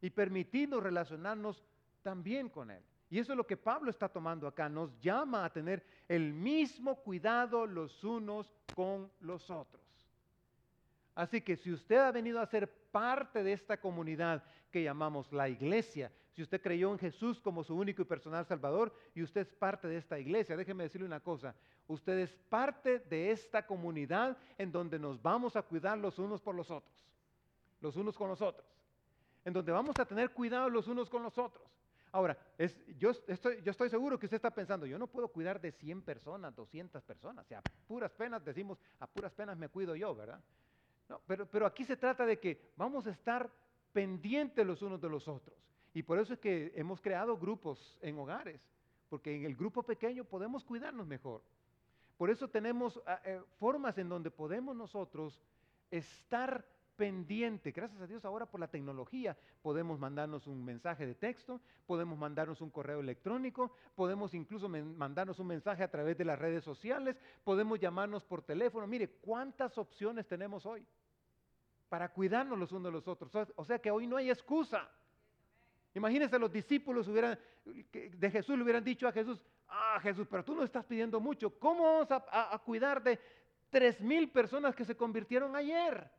y 0.00 0.10
permitirnos 0.10 0.82
relacionarnos 0.82 1.64
también 2.02 2.48
con 2.48 2.70
Él. 2.70 2.82
Y 3.10 3.18
eso 3.18 3.32
es 3.32 3.36
lo 3.36 3.46
que 3.46 3.56
Pablo 3.56 3.90
está 3.90 4.08
tomando 4.08 4.46
acá. 4.46 4.68
Nos 4.68 4.98
llama 5.00 5.44
a 5.44 5.52
tener 5.52 5.82
el 6.08 6.32
mismo 6.32 6.96
cuidado 6.96 7.66
los 7.66 8.04
unos 8.04 8.52
con 8.74 9.10
los 9.20 9.48
otros. 9.50 9.82
Así 11.14 11.40
que 11.40 11.56
si 11.56 11.72
usted 11.72 11.96
ha 11.96 12.12
venido 12.12 12.38
a 12.38 12.46
ser 12.46 12.70
parte 12.90 13.42
de 13.42 13.52
esta 13.52 13.80
comunidad 13.80 14.44
que 14.70 14.82
llamamos 14.82 15.32
la 15.32 15.48
iglesia. 15.48 16.12
Si 16.38 16.42
usted 16.42 16.62
creyó 16.62 16.92
en 16.92 17.00
Jesús 17.00 17.40
como 17.40 17.64
su 17.64 17.74
único 17.74 18.00
y 18.00 18.04
personal 18.04 18.46
Salvador 18.46 18.94
y 19.12 19.24
usted 19.24 19.40
es 19.40 19.52
parte 19.52 19.88
de 19.88 19.96
esta 19.96 20.20
iglesia, 20.20 20.56
déjeme 20.56 20.84
decirle 20.84 21.04
una 21.04 21.18
cosa, 21.18 21.52
usted 21.88 22.16
es 22.16 22.32
parte 22.48 23.00
de 23.00 23.32
esta 23.32 23.66
comunidad 23.66 24.38
en 24.56 24.70
donde 24.70 25.00
nos 25.00 25.20
vamos 25.20 25.56
a 25.56 25.62
cuidar 25.62 25.98
los 25.98 26.16
unos 26.20 26.40
por 26.40 26.54
los 26.54 26.70
otros, 26.70 26.94
los 27.80 27.96
unos 27.96 28.16
con 28.16 28.28
los 28.28 28.40
otros, 28.40 28.64
en 29.44 29.52
donde 29.52 29.72
vamos 29.72 29.98
a 29.98 30.04
tener 30.04 30.30
cuidado 30.30 30.70
los 30.70 30.86
unos 30.86 31.10
con 31.10 31.24
los 31.24 31.36
otros. 31.36 31.66
Ahora, 32.12 32.38
yo, 32.98 33.10
estoy, 33.26 33.90
seguro 33.90 34.16
que 34.16 34.26
usted 34.26 34.36
está 34.36 34.52
pensando, 34.52 34.86
yo 34.86 34.96
no 34.96 35.08
puedo 35.08 35.26
cuidar 35.26 35.60
de 35.60 35.72
100 35.72 36.02
personas, 36.02 36.54
200 36.54 37.02
personas, 37.02 37.46
o 37.46 37.48
sea, 37.48 37.58
a 37.58 37.62
puras 37.88 38.12
penas 38.12 38.44
decimos, 38.44 38.78
a 39.00 39.08
puras 39.08 39.32
penas 39.32 39.58
me 39.58 39.68
cuido 39.68 39.96
yo, 39.96 40.14
¿verdad? 40.14 40.40
No, 41.08 41.20
pero 41.26 41.66
aquí 41.66 41.82
se 41.84 41.96
trata 41.96 42.24
de 42.24 42.38
que 42.38 42.70
vamos 42.76 43.08
a 43.08 43.10
estar 43.10 43.50
pendientes 43.92 44.64
los 44.64 44.82
unos 44.82 45.00
de 45.00 45.08
los 45.08 45.26
otros. 45.26 45.58
Y 45.94 46.02
por 46.02 46.18
eso 46.18 46.34
es 46.34 46.38
que 46.38 46.72
hemos 46.74 47.00
creado 47.00 47.36
grupos 47.36 47.98
en 48.00 48.18
hogares, 48.18 48.60
porque 49.08 49.34
en 49.34 49.44
el 49.44 49.56
grupo 49.56 49.82
pequeño 49.82 50.24
podemos 50.24 50.64
cuidarnos 50.64 51.06
mejor. 51.06 51.42
Por 52.16 52.30
eso 52.30 52.48
tenemos 52.48 53.00
ah, 53.06 53.20
eh, 53.24 53.40
formas 53.58 53.96
en 53.98 54.08
donde 54.08 54.30
podemos 54.30 54.76
nosotros 54.76 55.40
estar 55.90 56.64
pendiente. 56.98 57.70
Gracias 57.70 58.00
a 58.00 58.06
Dios 58.08 58.24
ahora 58.24 58.44
por 58.44 58.58
la 58.58 58.66
tecnología 58.66 59.36
podemos 59.62 60.00
mandarnos 60.00 60.48
un 60.48 60.64
mensaje 60.64 61.06
de 61.06 61.14
texto, 61.14 61.60
podemos 61.86 62.18
mandarnos 62.18 62.60
un 62.60 62.70
correo 62.70 62.98
electrónico, 62.98 63.72
podemos 63.94 64.34
incluso 64.34 64.68
mandarnos 64.68 65.38
un 65.38 65.46
mensaje 65.46 65.84
a 65.84 65.90
través 65.90 66.18
de 66.18 66.24
las 66.24 66.38
redes 66.38 66.64
sociales, 66.64 67.16
podemos 67.44 67.78
llamarnos 67.78 68.24
por 68.24 68.42
teléfono. 68.42 68.86
Mire, 68.88 69.08
¿cuántas 69.08 69.78
opciones 69.78 70.26
tenemos 70.26 70.66
hoy 70.66 70.84
para 71.88 72.08
cuidarnos 72.12 72.58
los 72.58 72.72
unos 72.72 72.84
de 72.84 72.92
los 72.92 73.06
otros? 73.06 73.32
O 73.54 73.64
sea 73.64 73.78
que 73.78 73.92
hoy 73.92 74.08
no 74.08 74.16
hay 74.16 74.30
excusa. 74.30 74.90
Imagínense 75.98 76.38
los 76.38 76.50
discípulos 76.50 77.06
hubieran, 77.08 77.38
de 77.64 78.30
Jesús 78.30 78.56
le 78.56 78.62
hubieran 78.62 78.82
dicho 78.82 79.06
a 79.06 79.12
Jesús, 79.12 79.40
ah 79.68 79.98
Jesús, 80.02 80.26
pero 80.30 80.44
tú 80.44 80.54
no 80.54 80.64
estás 80.64 80.84
pidiendo 80.84 81.20
mucho, 81.20 81.58
¿cómo 81.58 81.84
vamos 81.84 82.10
a, 82.10 82.54
a 82.54 82.58
cuidar 82.58 83.02
de 83.02 83.18
tres 83.70 84.00
mil 84.00 84.30
personas 84.30 84.74
que 84.74 84.84
se 84.84 84.96
convirtieron 84.96 85.54
ayer? 85.54 86.10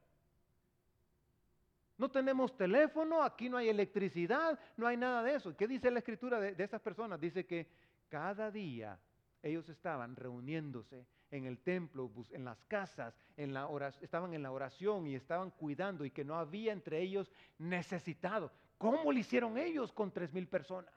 No 1.99 2.09
tenemos 2.09 2.55
teléfono, 2.55 3.21
aquí 3.21 3.49
no 3.49 3.57
hay 3.57 3.67
electricidad, 3.67 4.57
no 4.77 4.87
hay 4.87 4.95
nada 4.95 5.21
de 5.21 5.35
eso. 5.35 5.53
¿Qué 5.57 5.67
dice 5.67 5.91
la 5.91 5.99
escritura 5.99 6.39
de, 6.39 6.55
estas 6.63 6.81
personas? 6.81 7.19
Dice 7.19 7.45
que 7.45 7.67
cada 8.07 8.49
día 8.49 8.97
ellos 9.43 9.67
estaban 9.67 10.15
reuniéndose 10.15 11.05
en 11.29 11.43
el 11.43 11.59
templo, 11.59 12.09
en 12.31 12.45
las 12.45 12.63
casas, 12.63 13.13
en 13.35 13.53
la 13.53 13.67
estaban 13.99 14.33
en 14.33 14.43
la 14.43 14.51
oración 14.53 15.07
y 15.07 15.15
estaban 15.15 15.51
cuidando 15.51 16.05
y 16.05 16.11
que 16.11 16.23
no 16.23 16.35
había 16.35 16.71
entre 16.71 17.01
ellos 17.01 17.29
necesitado. 17.57 18.49
¿Cómo 18.79 19.11
lo 19.11 19.19
hicieron 19.19 19.57
ellos 19.57 19.91
con 19.91 20.09
tres 20.09 20.33
mil 20.33 20.47
personas? 20.47 20.93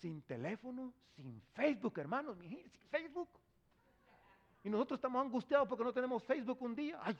Sin 0.00 0.22
teléfono, 0.22 0.94
sin 1.14 1.38
Facebook, 1.52 1.98
hermanos, 1.98 2.38
sin 2.38 2.70
Facebook. 2.90 3.28
Y 4.64 4.70
nosotros 4.70 4.96
estamos 4.96 5.22
angustiados 5.22 5.68
porque 5.68 5.84
no 5.84 5.92
tenemos 5.92 6.24
Facebook 6.24 6.62
un 6.62 6.74
día. 6.74 6.98
Ay, 7.02 7.14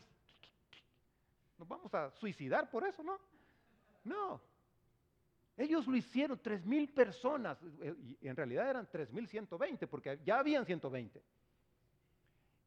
nos 1.59 1.68
vamos 1.68 1.92
a 1.92 2.11
suicidar 2.12 2.70
por 2.70 2.83
eso, 2.87 3.03
¿no? 3.03 3.20
No. 4.05 4.40
Ellos 5.55 5.87
lo 5.87 5.94
hicieron, 5.94 6.40
tres 6.40 6.64
mil 6.64 6.88
personas, 6.88 7.59
y 8.22 8.27
en 8.27 8.37
realidad 8.37 8.70
eran 8.70 8.88
tres 8.90 9.12
mil 9.12 9.29
ciento 9.29 9.59
veinte, 9.59 9.87
porque 9.87 10.18
ya 10.24 10.38
habían 10.38 10.64
120. 10.64 11.22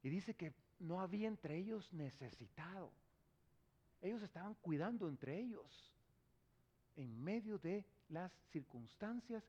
Y 0.04 0.10
dice 0.10 0.36
que 0.36 0.54
no 0.78 1.02
había 1.02 1.28
entre 1.28 1.58
ellos 1.58 1.92
necesitado. 1.94 2.92
Ellos 4.02 4.22
estaban 4.22 4.54
cuidando 4.56 5.08
entre 5.08 5.40
ellos 5.40 5.91
en 6.96 7.24
medio 7.24 7.58
de 7.58 7.86
las 8.10 8.32
circunstancias 8.52 9.44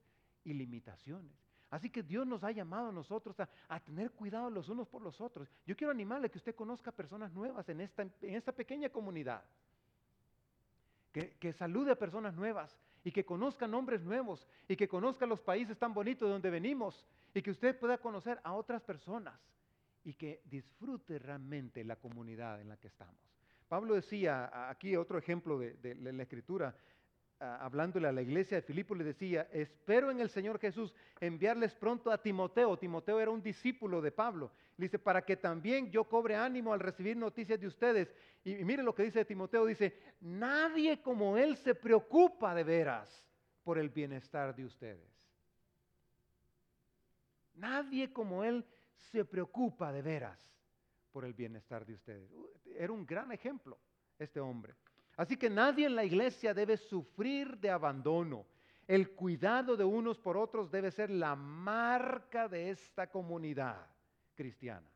y 0.45 0.53
limitaciones. 0.53 1.33
Así 1.73 1.89
que 1.89 2.03
Dios 2.03 2.27
nos 2.27 2.45
ha 2.45 2.51
llamado 2.51 2.89
a 2.89 2.93
nosotros 2.93 3.35
a, 3.41 3.81
tener 3.81 4.11
cuidado 4.11 4.51
los 4.51 4.69
unos 4.69 4.87
por 4.89 5.01
los 5.01 5.19
otros. 5.23 5.49
Yo 5.67 5.75
quiero 5.75 5.91
animarle 5.91 6.27
a 6.27 6.29
que 6.29 6.37
usted 6.37 6.55
conozca 6.55 6.93
personas 6.93 7.33
nuevas 7.33 7.67
en 7.71 7.81
esta, 7.81 8.03
en 8.03 8.35
esta 8.35 8.53
pequeña 8.53 8.91
comunidad. 8.91 9.43
Que, 11.13 11.31
que, 11.39 11.55
salude 11.55 11.93
a 11.93 11.99
personas 11.99 12.35
nuevas 12.35 12.79
y 13.03 13.11
que 13.11 13.25
conozca 13.25 13.67
nombres 13.67 14.03
nuevos 14.03 14.47
y 14.69 14.77
que 14.77 14.87
conozca 14.87 15.25
los 15.25 15.41
países 15.41 15.79
tan 15.79 15.95
bonitos 15.95 16.29
de 16.29 16.33
donde 16.33 16.51
venimos 16.51 17.07
y 17.33 17.41
que 17.41 17.51
usted 17.51 17.79
pueda 17.79 17.97
conocer 17.97 18.39
a 18.45 18.53
otras 18.53 18.83
personas 18.83 19.41
y 20.05 20.13
que 20.13 20.43
disfrute 20.45 21.19
realmente 21.19 21.85
la 21.85 21.97
comunidad 21.97 22.61
en 22.61 22.69
la 22.69 22.77
que 22.77 22.89
estamos. 22.89 23.17
Pablo 23.69 23.95
decía, 23.95 24.69
aquí 24.69 24.95
otro 24.95 25.17
ejemplo 25.17 25.59
de, 25.59 25.73
de 25.75 26.13
la 26.13 26.23
escritura, 26.23 26.75
hablándole 27.43 28.09
a 28.09 28.13
la 28.13 28.23
iglesia 28.23 28.57
de 28.59 28.63
Filipo, 28.63 28.95
le 28.95 29.05
decía, 29.05 29.49
espero 29.53 30.11
en 30.11 30.21
el 30.21 30.31
Señor 30.31 30.59
Jesús 30.61 30.95
enviarles 31.21 31.75
pronto 31.75 32.11
a 32.11 32.23
Timoteo. 32.23 32.79
Timoteo 32.79 33.21
era 33.21 33.31
un 33.31 33.43
discípulo 33.43 34.01
de 34.01 34.13
Pablo. 34.13 34.53
Dice, 34.77 34.99
para 34.99 35.25
que 35.25 35.37
también 35.37 35.91
yo 35.91 36.05
cobre 36.05 36.37
ánimo 36.37 36.73
al 36.73 36.81
recibir 36.81 37.17
noticias 37.17 37.59
de 37.61 37.67
ustedes. 37.67 38.15
Y, 38.45 38.57
y 38.57 38.65
mire 38.65 38.83
lo 38.83 38.95
que 38.95 39.03
dice 39.03 39.25
Timoteo, 39.25 39.67
dice, 39.67 39.97
nadie 40.21 41.03
como 41.03 41.37
él 41.37 41.57
se 41.57 41.75
preocupa 41.75 42.55
de 42.55 42.65
veras 42.65 43.29
por 43.65 43.79
el 43.79 43.91
bienestar 43.91 44.55
de 44.55 44.65
ustedes. 44.65 45.13
Nadie 47.55 48.13
como 48.13 48.45
él 48.45 48.65
se 48.95 49.25
preocupa 49.25 49.93
de 49.93 50.03
veras 50.03 50.53
por 51.13 51.25
el 51.25 51.35
bienestar 51.35 51.85
de 51.85 51.95
ustedes. 51.95 52.31
Era 52.77 52.93
un 52.93 53.05
gran 53.05 53.31
ejemplo 53.33 53.79
este 54.19 54.41
hombre. 54.41 54.75
Así 55.17 55.37
que 55.37 55.51
nadie 55.51 55.87
en 55.87 55.97
la 55.97 56.05
iglesia 56.05 56.55
debe 56.55 56.77
sufrir 56.77 57.59
de 57.59 57.71
abandono. 57.71 58.47
El 58.87 59.11
cuidado 59.11 59.77
de 59.77 59.85
unos 59.85 60.19
por 60.19 60.37
otros 60.37 60.71
debe 60.71 60.91
ser 60.91 61.11
la 61.11 61.37
marca 61.37 62.49
de 62.49 62.71
esta 62.71 63.11
comunidad 63.11 63.87
cristiana. 64.35 64.87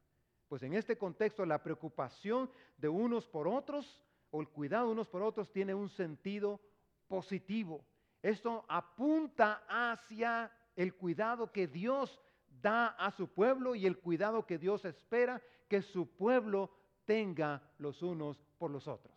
Pues 0.48 0.62
en 0.62 0.74
este 0.74 0.96
contexto 0.96 1.44
la 1.44 1.62
preocupación 1.62 2.50
de 2.76 2.88
unos 2.88 3.26
por 3.26 3.48
otros 3.48 4.02
o 4.30 4.40
el 4.40 4.48
cuidado 4.48 4.86
de 4.86 4.92
unos 4.92 5.08
por 5.08 5.22
otros 5.22 5.52
tiene 5.52 5.74
un 5.74 5.88
sentido 5.88 6.60
positivo. 7.08 7.84
Esto 8.22 8.64
apunta 8.68 9.64
hacia 9.68 10.50
el 10.74 10.94
cuidado 10.94 11.52
que 11.52 11.66
Dios 11.66 12.20
da 12.60 12.88
a 12.88 13.10
su 13.10 13.28
pueblo 13.28 13.74
y 13.74 13.86
el 13.86 13.98
cuidado 13.98 14.46
que 14.46 14.58
Dios 14.58 14.84
espera 14.84 15.42
que 15.68 15.82
su 15.82 16.16
pueblo 16.16 16.70
tenga 17.04 17.62
los 17.78 18.02
unos 18.02 18.42
por 18.58 18.70
los 18.70 18.88
otros. 18.88 19.15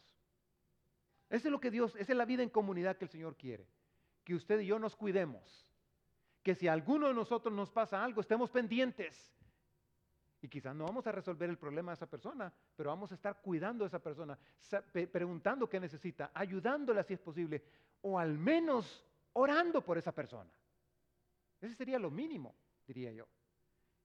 Esa 1.30 1.48
es 1.48 1.52
lo 1.52 1.60
que 1.60 1.72
Dios, 1.72 1.96
esa 1.96 2.12
es 2.12 2.18
la 2.18 2.26
vida 2.26 2.44
en 2.44 2.50
comunidad 2.50 2.98
que 2.98 3.06
el 3.06 3.12
Señor 3.12 3.36
quiere. 3.36 3.68
Que 4.24 4.34
usted 4.36 4.60
y 4.60 4.68
yo 4.68 4.80
nos 4.80 4.96
cuidemos. 4.96 5.68
Que 6.44 6.56
si 6.56 6.68
a 6.68 6.74
alguno 6.74 7.08
de 7.08 7.14
nosotros 7.14 7.54
nos 7.54 7.72
pasa 7.72 8.04
algo, 8.04 8.22
estemos 8.22 8.50
pendientes. 8.50 9.32
Y 10.42 10.48
quizás 10.48 10.74
no 10.74 10.86
vamos 10.86 11.06
a 11.06 11.12
resolver 11.12 11.50
el 11.50 11.58
problema 11.58 11.92
de 11.92 11.96
esa 11.96 12.10
persona, 12.10 12.52
pero 12.76 12.90
vamos 12.90 13.12
a 13.12 13.16
estar 13.16 13.42
cuidando 13.42 13.84
a 13.84 13.88
esa 13.88 14.00
persona, 14.00 14.40
preguntando 15.12 15.70
qué 15.70 15.80
necesita, 15.80 16.32
ayudándola 16.34 17.04
si 17.04 17.14
es 17.14 17.20
posible, 17.20 17.62
o 18.02 18.18
al 18.18 18.38
menos 18.38 19.06
orando 19.34 19.84
por 19.84 19.98
esa 19.98 20.14
persona. 20.14 20.50
Ese 21.60 21.76
sería 21.76 22.00
lo 22.00 22.10
mínimo, 22.10 22.56
diría 22.88 23.12
yo. 23.12 23.28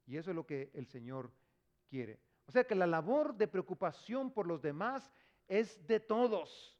Y 0.07 0.17
eso 0.17 0.31
es 0.31 0.37
lo 0.37 0.45
que 0.45 0.71
el 0.75 0.87
Señor 0.87 1.31
quiere. 1.89 2.19
O 2.47 2.53
sea 2.53 2.65
que 2.65 2.75
la 2.75 2.87
labor 2.87 3.35
de 3.35 3.47
preocupación 3.47 4.33
por 4.33 4.47
los 4.47 4.61
demás 4.61 5.11
es 5.47 5.87
de 5.87 6.01
todos 6.01 6.74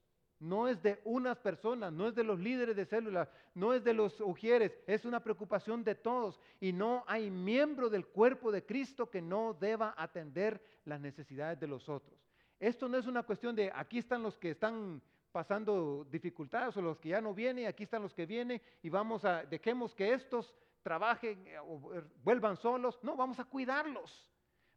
no 0.45 0.69
es 0.69 0.83
de 0.83 1.01
unas 1.05 1.39
personas, 1.39 1.93
no 1.93 2.07
es 2.07 2.15
de 2.15 2.23
los 2.23 2.39
líderes 2.39 2.77
de 2.77 2.85
células, 2.85 3.29
no 3.55 3.73
es 3.73 3.83
de 3.83 3.95
los 3.95 4.21
ujieres, 4.21 4.79
es 4.87 5.05
una 5.05 5.21
preocupación 5.21 5.83
de 5.83 5.95
todos. 5.95 6.39
Y 6.61 6.73
no 6.73 7.03
hay 7.07 7.31
miembro 7.31 7.89
del 7.89 8.07
cuerpo 8.07 8.53
de 8.53 8.65
Cristo 8.65 9.11
que 9.11 9.23
no 9.23 9.55
deba 9.55 9.95
atender 9.97 10.63
las 10.85 11.01
necesidades 11.01 11.59
de 11.59 11.67
los 11.67 11.89
otros. 11.89 12.19
Esto 12.61 12.89
no 12.89 12.99
es 12.99 13.07
una 13.07 13.23
cuestión 13.23 13.57
de 13.57 13.73
aquí 13.75 13.99
están 13.99 14.23
los 14.23 14.37
que 14.37 14.51
están 14.51 15.01
pasando 15.33 16.07
dificultades 16.11 16.77
o 16.77 16.83
los 16.83 16.99
que 16.99 17.09
ya 17.09 17.21
no 17.21 17.35
vienen, 17.35 17.67
aquí 17.67 17.85
están 17.85 18.03
los 18.03 18.15
que 18.15 18.27
vienen 18.27 18.61
y 18.83 18.89
vamos 18.89 19.25
a, 19.25 19.45
dejemos 19.45 19.95
que 19.95 20.13
estos 20.13 20.55
trabajen 20.83 21.47
eh, 21.49 21.59
o 21.59 21.95
eh, 21.95 22.05
vuelvan 22.23 22.57
solos. 22.57 22.99
No, 23.03 23.17
vamos 23.17 23.41
a 23.41 23.45
cuidarlos. 23.45 24.31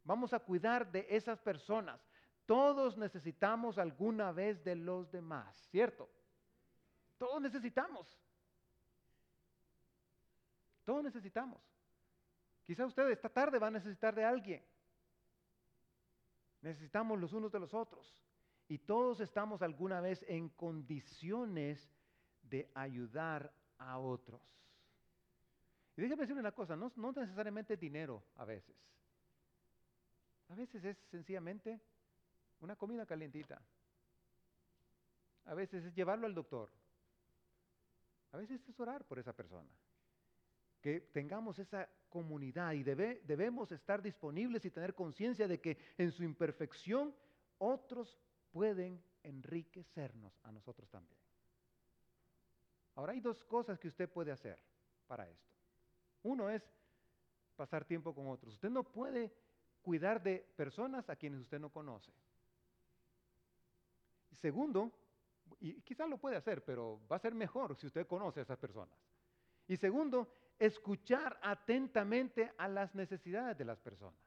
Vamos 0.03 0.33
a 0.33 0.39
cuidar 0.39 0.89
de 0.89 1.05
esas 1.09 1.37
personas. 1.39 1.99
Todos 2.47 2.97
necesitamos 2.97 3.77
alguna 3.77 4.31
vez 4.31 4.63
de 4.63 4.73
los 4.77 5.11
demás, 5.11 5.53
¿cierto? 5.69 6.09
Todos 7.17 7.41
necesitamos. 7.41 8.17
Todos 10.85 11.03
necesitamos. 11.03 11.61
Quizá 12.65 12.85
usted 12.85 13.09
esta 13.09 13.27
tarde 13.27 13.59
va 13.59 13.67
a 13.67 13.71
necesitar 13.71 14.15
de 14.15 14.23
alguien. 14.23 14.65
Necesitamos 16.61 17.19
los 17.19 17.33
unos 17.33 17.51
de 17.51 17.59
los 17.59 17.73
otros. 17.73 18.23
Y 18.69 18.77
todos 18.77 19.19
estamos 19.19 19.61
alguna 19.61 19.99
vez 19.99 20.23
en 20.29 20.47
condiciones 20.47 21.91
de 22.43 22.71
ayudar 22.73 23.53
a 23.77 23.99
otros. 23.99 24.41
Y 25.97 26.01
déjeme 26.01 26.21
decirle 26.21 26.39
una 26.39 26.53
cosa, 26.53 26.77
no, 26.77 26.93
no 26.95 27.11
necesariamente 27.11 27.75
dinero 27.75 28.23
a 28.35 28.45
veces. 28.45 28.77
A 30.47 30.55
veces 30.55 30.85
es 30.85 30.97
sencillamente 31.09 31.81
una 32.61 32.75
comida 32.75 33.05
calientita. 33.05 33.61
a 35.45 35.53
veces 35.53 35.85
es 35.85 35.95
llevarlo 35.95 36.27
al 36.27 36.35
doctor, 36.35 36.69
a 38.31 38.37
veces 38.37 38.67
es 38.67 38.79
orar 38.79 39.05
por 39.05 39.19
esa 39.19 39.33
persona. 39.33 39.69
Que 40.81 41.01
tengamos 41.01 41.57
esa 41.59 41.89
comunidad 42.09 42.73
y 42.73 42.83
debemos 42.83 43.71
estar 43.71 44.01
disponibles 44.01 44.63
y 44.65 44.71
tener 44.71 44.93
conciencia 44.93 45.47
de 45.47 45.59
que 45.59 45.77
en 45.97 46.11
su 46.11 46.23
imperfección 46.23 47.13
otros 47.57 48.19
pueden 48.51 49.01
enriquecernos 49.23 50.39
a 50.43 50.51
nosotros 50.51 50.89
también. 50.89 51.19
Ahora 52.95 53.13
hay 53.13 53.19
dos 53.19 53.43
cosas 53.43 53.79
que 53.79 53.87
usted 53.87 54.09
puede 54.09 54.31
hacer 54.31 54.59
para 55.07 55.29
esto. 55.29 55.51
Uno 56.23 56.49
es 56.49 56.63
pasar 57.55 57.85
tiempo 57.85 58.13
con 58.13 58.27
otros. 58.27 58.53
Usted 58.55 58.69
no 58.69 58.83
puede 58.83 59.33
cuidar 59.81 60.21
de 60.21 60.39
personas 60.55 61.09
a 61.09 61.15
quienes 61.15 61.41
usted 61.41 61.59
no 61.59 61.69
conoce. 61.69 62.11
Segundo, 64.37 64.91
y 65.59 65.81
quizás 65.81 66.07
lo 66.09 66.17
puede 66.17 66.35
hacer, 66.35 66.63
pero 66.63 67.01
va 67.11 67.15
a 67.15 67.19
ser 67.19 67.33
mejor 67.33 67.75
si 67.75 67.87
usted 67.87 68.07
conoce 68.07 68.39
a 68.39 68.43
esas 68.43 68.57
personas. 68.57 68.97
Y 69.67 69.75
segundo, 69.77 70.31
escuchar 70.59 71.39
atentamente 71.41 72.51
a 72.57 72.67
las 72.67 72.95
necesidades 72.95 73.57
de 73.57 73.65
las 73.65 73.79
personas. 73.79 74.19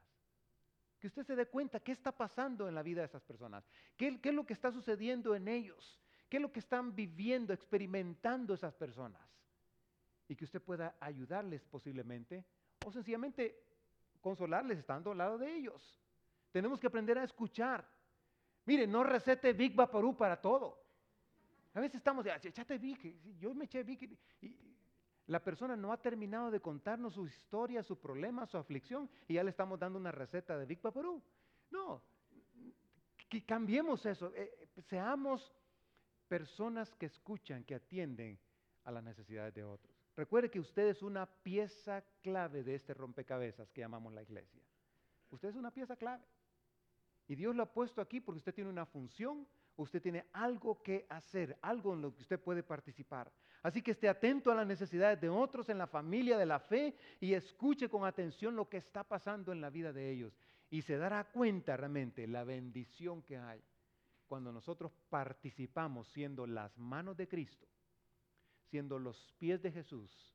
Que 0.99 1.07
usted 1.07 1.23
se 1.23 1.35
dé 1.35 1.47
cuenta 1.47 1.79
qué 1.79 1.91
está 1.91 2.11
pasando 2.11 2.67
en 2.67 2.75
la 2.75 2.83
vida 2.83 3.01
de 3.01 3.07
esas 3.07 3.23
personas, 3.23 3.67
qué, 3.97 4.19
es 4.21 4.33
lo 4.33 4.45
que 4.45 4.53
está 4.53 4.71
sucediendo 4.71 5.33
en 5.33 5.47
ellos, 5.47 5.99
qué 6.29 6.37
es 6.37 6.41
lo 6.41 6.51
que 6.51 6.59
están 6.59 6.95
viviendo, 6.95 7.53
experimentando 7.53 8.53
esas 8.53 8.75
personas. 8.75 9.21
Y 10.27 10.35
que 10.35 10.45
usted 10.45 10.61
pueda 10.61 10.95
ayudarles 10.99 11.65
posiblemente 11.65 12.45
o 12.85 12.91
sencillamente 12.91 13.63
consolarles 14.21 14.77
estando 14.77 15.11
al 15.11 15.17
lado 15.17 15.37
de 15.37 15.53
ellos. 15.53 15.97
Tenemos 16.51 16.79
que 16.79 16.87
aprender 16.87 17.17
a 17.17 17.23
escuchar. 17.23 17.87
Mire, 18.65 18.87
no 18.87 19.03
recete 19.03 19.53
Big 19.53 19.75
Vaporú 19.75 20.15
para 20.15 20.39
todo. 20.39 20.81
A 21.73 21.79
veces 21.79 21.95
estamos, 21.95 22.25
echate 22.25 22.77
Big, 22.77 23.39
yo 23.39 23.53
me 23.53 23.65
eché 23.65 23.83
Big 23.83 24.17
y, 24.41 24.57
la 25.27 25.41
persona 25.41 25.77
no 25.77 25.93
ha 25.93 26.01
terminado 26.01 26.51
de 26.51 26.59
contarnos 26.59 27.13
su 27.13 27.25
historia, 27.25 27.83
su 27.83 27.97
problema, 27.97 28.45
su 28.45 28.57
aflicción 28.57 29.09
y 29.27 29.35
ya 29.35 29.43
le 29.43 29.51
estamos 29.51 29.79
dando 29.79 29.97
una 29.97 30.11
receta 30.11 30.57
de 30.57 30.65
Big 30.65 30.81
Vaporú. 30.81 31.21
No, 31.69 32.01
que 33.29 33.45
cambiemos 33.45 34.05
eso, 34.05 34.33
eh, 34.35 34.67
seamos 34.89 35.53
personas 36.27 36.93
que 36.95 37.05
escuchan, 37.05 37.63
que 37.63 37.75
atienden 37.75 38.37
a 38.83 38.91
las 38.91 39.03
necesidades 39.03 39.53
de 39.53 39.63
otros. 39.63 39.95
Recuerde 40.17 40.51
que 40.51 40.59
usted 40.59 40.89
es 40.89 41.01
una 41.01 41.25
pieza 41.25 42.03
clave 42.21 42.63
de 42.63 42.75
este 42.75 42.93
rompecabezas 42.93 43.71
que 43.71 43.81
llamamos 43.81 44.13
la 44.13 44.21
iglesia. 44.21 44.61
Usted 45.29 45.49
es 45.49 45.55
una 45.55 45.71
pieza 45.71 45.95
clave. 45.95 46.25
Y 47.27 47.35
Dios 47.35 47.55
lo 47.55 47.63
ha 47.63 47.73
puesto 47.73 48.01
aquí 48.01 48.19
porque 48.19 48.39
usted 48.39 48.53
tiene 48.53 48.69
una 48.69 48.85
función, 48.85 49.47
usted 49.77 50.01
tiene 50.01 50.25
algo 50.33 50.81
que 50.81 51.05
hacer, 51.09 51.57
algo 51.61 51.93
en 51.93 52.01
lo 52.01 52.13
que 52.13 52.21
usted 52.21 52.39
puede 52.39 52.63
participar. 52.63 53.31
Así 53.63 53.81
que 53.81 53.91
esté 53.91 54.09
atento 54.09 54.51
a 54.51 54.55
las 54.55 54.67
necesidades 54.67 55.21
de 55.21 55.29
otros 55.29 55.69
en 55.69 55.77
la 55.77 55.87
familia 55.87 56.37
de 56.37 56.45
la 56.45 56.59
fe 56.59 56.95
y 57.19 57.33
escuche 57.33 57.89
con 57.89 58.05
atención 58.05 58.55
lo 58.55 58.67
que 58.67 58.77
está 58.77 59.03
pasando 59.03 59.51
en 59.51 59.61
la 59.61 59.69
vida 59.69 59.93
de 59.93 60.09
ellos. 60.09 60.33
Y 60.69 60.81
se 60.81 60.97
dará 60.97 61.25
cuenta 61.25 61.77
realmente 61.77 62.27
la 62.27 62.43
bendición 62.43 63.21
que 63.21 63.37
hay 63.37 63.61
cuando 64.25 64.51
nosotros 64.51 64.93
participamos 65.09 66.07
siendo 66.07 66.47
las 66.47 66.77
manos 66.77 67.17
de 67.17 67.27
Cristo, 67.27 67.67
siendo 68.69 68.97
los 68.97 69.33
pies 69.37 69.61
de 69.61 69.71
Jesús, 69.71 70.33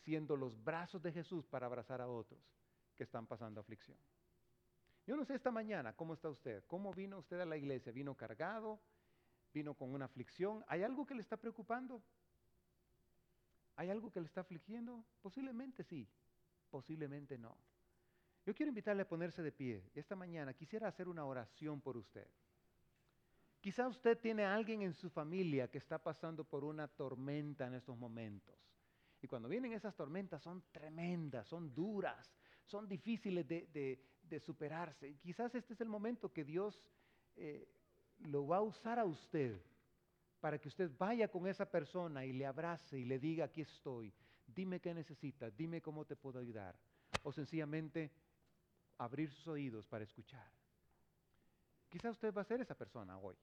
siendo 0.00 0.36
los 0.36 0.62
brazos 0.62 1.00
de 1.00 1.12
Jesús 1.12 1.46
para 1.46 1.66
abrazar 1.66 2.00
a 2.00 2.08
otros 2.08 2.40
que 2.96 3.04
están 3.04 3.26
pasando 3.26 3.60
aflicción. 3.60 3.96
Yo 5.06 5.16
no 5.16 5.24
sé 5.24 5.34
esta 5.34 5.50
mañana 5.50 5.94
cómo 5.94 6.14
está 6.14 6.28
usted, 6.28 6.64
cómo 6.66 6.92
vino 6.92 7.18
usted 7.18 7.40
a 7.40 7.46
la 7.46 7.56
iglesia, 7.56 7.92
vino 7.92 8.14
cargado, 8.14 8.80
vino 9.52 9.74
con 9.74 9.92
una 9.92 10.04
aflicción, 10.04 10.64
¿hay 10.68 10.82
algo 10.82 11.06
que 11.06 11.14
le 11.14 11.22
está 11.22 11.36
preocupando? 11.36 12.02
¿Hay 13.76 13.90
algo 13.90 14.10
que 14.10 14.20
le 14.20 14.26
está 14.26 14.42
afligiendo? 14.42 15.04
Posiblemente 15.22 15.82
sí, 15.84 16.06
posiblemente 16.70 17.38
no. 17.38 17.56
Yo 18.44 18.54
quiero 18.54 18.70
invitarle 18.70 19.02
a 19.02 19.08
ponerse 19.08 19.42
de 19.42 19.52
pie. 19.52 19.90
Esta 19.94 20.16
mañana 20.16 20.54
quisiera 20.54 20.88
hacer 20.88 21.08
una 21.08 21.24
oración 21.24 21.80
por 21.80 21.96
usted. 21.96 22.26
Quizá 23.60 23.86
usted 23.88 24.18
tiene 24.18 24.44
a 24.44 24.54
alguien 24.54 24.82
en 24.82 24.94
su 24.94 25.10
familia 25.10 25.68
que 25.68 25.78
está 25.78 26.02
pasando 26.02 26.44
por 26.44 26.64
una 26.64 26.88
tormenta 26.88 27.66
en 27.66 27.74
estos 27.74 27.96
momentos. 27.98 28.56
Y 29.20 29.28
cuando 29.28 29.48
vienen 29.48 29.72
esas 29.72 29.94
tormentas 29.94 30.42
son 30.42 30.64
tremendas, 30.72 31.46
son 31.46 31.74
duras, 31.74 32.34
son 32.64 32.88
difíciles 32.88 33.46
de, 33.46 34.02
superarse. 34.38 35.16
quizás 35.16 35.54
este 35.54 35.72
es 35.72 35.80
el 35.80 35.88
momento 35.88 36.32
que 36.32 36.44
Dios 36.44 36.80
eh, 37.36 37.66
lo 38.20 38.46
va 38.46 38.58
a 38.58 38.62
usar 38.62 38.98
a 38.98 39.04
usted 39.04 39.60
para 40.40 40.58
que 40.58 40.68
usted 40.68 40.90
vaya 40.98 41.28
con 41.28 41.46
esa 41.46 41.70
persona 41.70 42.24
y 42.24 42.32
le 42.32 42.46
abrace 42.46 42.98
y 42.98 43.04
le 43.04 43.18
diga, 43.18 43.46
aquí 43.46 43.62
estoy, 43.62 44.12
dime 44.46 44.80
qué 44.80 44.94
necesitas, 44.94 45.56
dime 45.56 45.80
cómo 45.80 46.04
te 46.04 46.16
puedo 46.16 46.38
ayudar. 46.38 46.78
O 47.22 47.32
sencillamente 47.32 48.10
abrir 48.98 49.30
sus 49.30 49.48
oídos 49.48 49.86
para 49.86 50.04
escuchar. 50.04 50.50
Quizás 51.88 52.12
usted 52.12 52.32
va 52.32 52.42
a 52.42 52.44
ser 52.44 52.60
esa 52.60 52.74
persona 52.74 53.18
hoy. 53.18 53.36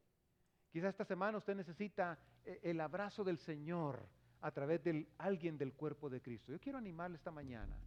Quizás 0.69 0.89
esta 0.89 1.05
semana 1.05 1.37
usted 1.37 1.55
necesita 1.55 2.17
eh, 2.45 2.59
el 2.63 2.79
abrazo 2.81 3.23
del 3.23 3.37
Señor 3.37 4.07
a 4.41 4.51
través 4.51 4.83
de 4.83 5.07
alguien 5.17 5.57
del 5.57 5.73
cuerpo 5.73 6.09
de 6.09 6.21
Cristo. 6.21 6.51
Yo 6.51 6.59
quiero 6.59 6.77
animarle 6.77 7.17
esta 7.17 7.31
mañana 7.31 7.77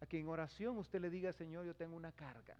a 0.00 0.06
que 0.06 0.18
en 0.18 0.28
oración 0.28 0.78
usted 0.78 1.00
le 1.00 1.10
diga, 1.10 1.32
Señor, 1.32 1.66
yo 1.66 1.74
tengo 1.74 1.96
una 1.96 2.12
carga. 2.12 2.56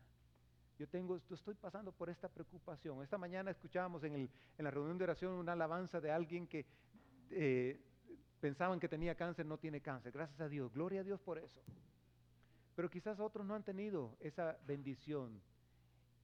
Yo 0.78 0.88
tengo, 0.88 1.16
estoy 1.16 1.54
pasando 1.54 1.92
por 1.92 2.08
esta 2.08 2.28
preocupación. 2.28 3.02
Esta 3.02 3.18
mañana 3.18 3.50
escuchábamos 3.50 4.02
en, 4.04 4.30
la 4.58 4.70
reunión 4.70 4.96
de 4.96 5.04
oración 5.04 5.32
una 5.34 5.52
alabanza 5.52 6.00
de 6.00 6.10
alguien 6.10 6.46
que 6.46 6.64
eh, 7.30 7.78
pensaban 8.40 8.80
que 8.80 8.88
tenía 8.88 9.14
cáncer, 9.14 9.44
no 9.44 9.58
tiene 9.58 9.80
cáncer. 9.80 10.12
Gracias 10.12 10.40
a 10.40 10.48
Dios, 10.48 10.72
gloria 10.72 11.00
a 11.00 11.04
Dios 11.04 11.20
por 11.20 11.38
eso. 11.38 11.60
Pero 12.74 12.88
quizás 12.88 13.20
otros 13.20 13.44
no 13.44 13.54
han 13.54 13.62
tenido 13.62 14.16
esa 14.20 14.56
bendición 14.66 15.42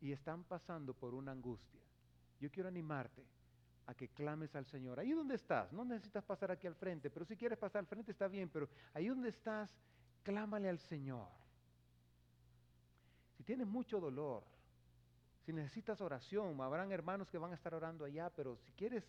y 0.01 0.13
están 0.13 0.45
pasando 0.45 0.95
por 0.95 1.15
una 1.15 1.33
angustia. 1.33 1.83
Yo 2.41 2.51
quiero 2.51 2.69
animarte 2.69 3.27
a 3.87 3.95
que 3.95 4.09
clames 4.09 4.55
al 4.57 4.67
Señor. 4.67 4.99
Ahí 4.99 5.13
donde 5.13 5.35
estás, 5.35 5.73
no 5.73 5.85
necesitas 5.85 6.25
pasar 6.25 6.51
aquí 6.51 6.67
al 6.67 6.75
frente, 6.75 7.11
pero 7.11 7.25
si 7.25 7.37
quieres 7.37 7.59
pasar 7.59 7.81
al 7.81 7.87
frente 7.87 8.11
está 8.11 8.27
bien, 8.27 8.49
pero 8.49 8.69
ahí 8.95 9.09
donde 9.09 9.29
estás, 9.29 9.77
clámale 10.27 10.69
al 10.69 10.81
Señor. 10.81 11.29
Si 13.37 13.45
tienes 13.45 13.69
mucho 13.69 14.01
dolor, 14.01 14.43
si 15.45 15.53
necesitas 15.53 16.01
oración, 16.01 16.61
habrán 16.61 16.91
hermanos 16.91 17.29
que 17.29 17.39
van 17.39 17.53
a 17.53 17.55
estar 17.55 17.73
orando 17.73 18.05
allá, 18.05 18.29
pero 18.31 18.57
si 18.57 18.73
quieres 18.73 19.05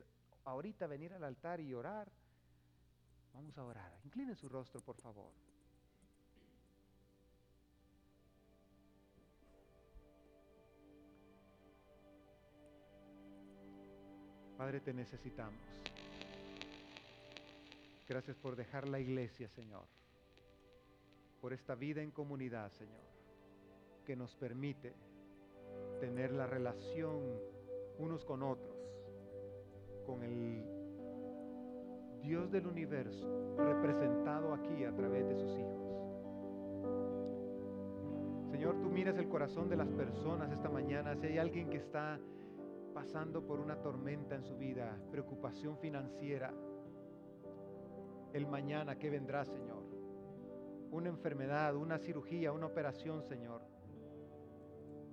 ahorita 0.46 0.86
venir 0.86 1.12
al 1.16 1.24
altar 1.24 1.60
y 1.60 1.74
orar, 1.74 2.08
vamos 3.34 3.58
a 3.58 3.64
orar. 3.64 3.92
Incline 4.06 4.36
su 4.36 4.48
rostro, 4.48 4.80
por 4.80 4.96
favor. 4.98 5.32
Padre, 14.56 14.82
te 14.82 14.94
necesitamos. 14.94 15.60
Gracias 18.08 18.38
por 18.38 18.56
dejar 18.56 18.88
la 18.88 19.00
iglesia, 19.00 19.50
Señor. 19.50 19.98
Por 21.48 21.54
esta 21.54 21.76
vida 21.76 22.02
en 22.02 22.12
comunidad, 22.12 22.70
Señor, 22.72 23.06
que 24.06 24.18
nos 24.18 24.36
permite 24.36 24.94
tener 26.02 26.34
la 26.34 26.46
relación 26.46 27.22
unos 28.00 28.26
con 28.26 28.44
otros, 28.44 28.76
con 30.06 30.24
el 30.24 30.62
Dios 32.22 32.52
del 32.52 32.68
universo 32.68 33.56
representado 33.56 34.54
aquí 34.54 34.84
a 34.84 34.94
través 34.94 35.26
de 35.26 35.36
sus 35.38 35.58
hijos. 35.58 35.88
Señor, 38.52 38.82
tú 38.82 38.90
miras 38.90 39.18
el 39.18 39.30
corazón 39.30 39.70
de 39.70 39.78
las 39.78 39.90
personas 39.94 40.52
esta 40.52 40.68
mañana. 40.68 41.16
Si 41.16 41.28
hay 41.28 41.38
alguien 41.38 41.70
que 41.70 41.78
está 41.78 42.20
pasando 42.94 43.42
por 43.42 43.62
una 43.62 43.78
tormenta 43.78 44.36
en 44.36 44.44
su 44.44 44.58
vida, 44.58 45.00
preocupación 45.12 45.78
financiera, 45.78 46.54
el 48.34 48.46
mañana 48.48 49.00
que 49.00 49.10
vendrá, 49.10 49.46
Señor, 49.46 49.97
una 50.92 51.10
enfermedad, 51.10 51.76
una 51.76 51.98
cirugía, 51.98 52.52
una 52.52 52.66
operación, 52.66 53.24
Señor. 53.24 53.62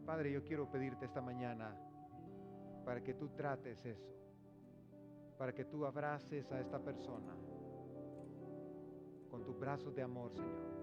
Padre, 0.05 0.33
yo 0.33 0.45
quiero 0.45 0.71
pedirte 0.71 1.07
esta 1.07 1.21
mañana 1.21 1.77
para 2.85 3.03
que 3.03 3.15
tú 3.15 3.29
trates 3.31 3.85
eso, 3.85 4.15
para 5.39 5.55
que 5.55 5.65
tú 5.65 5.87
abraces 5.87 6.51
a 6.53 6.61
esta 6.61 6.79
persona 6.79 7.35
con 9.31 9.43
tus 9.43 9.59
brazos 9.59 9.95
de 9.95 10.03
amor, 10.03 10.33
Señor. 10.33 10.75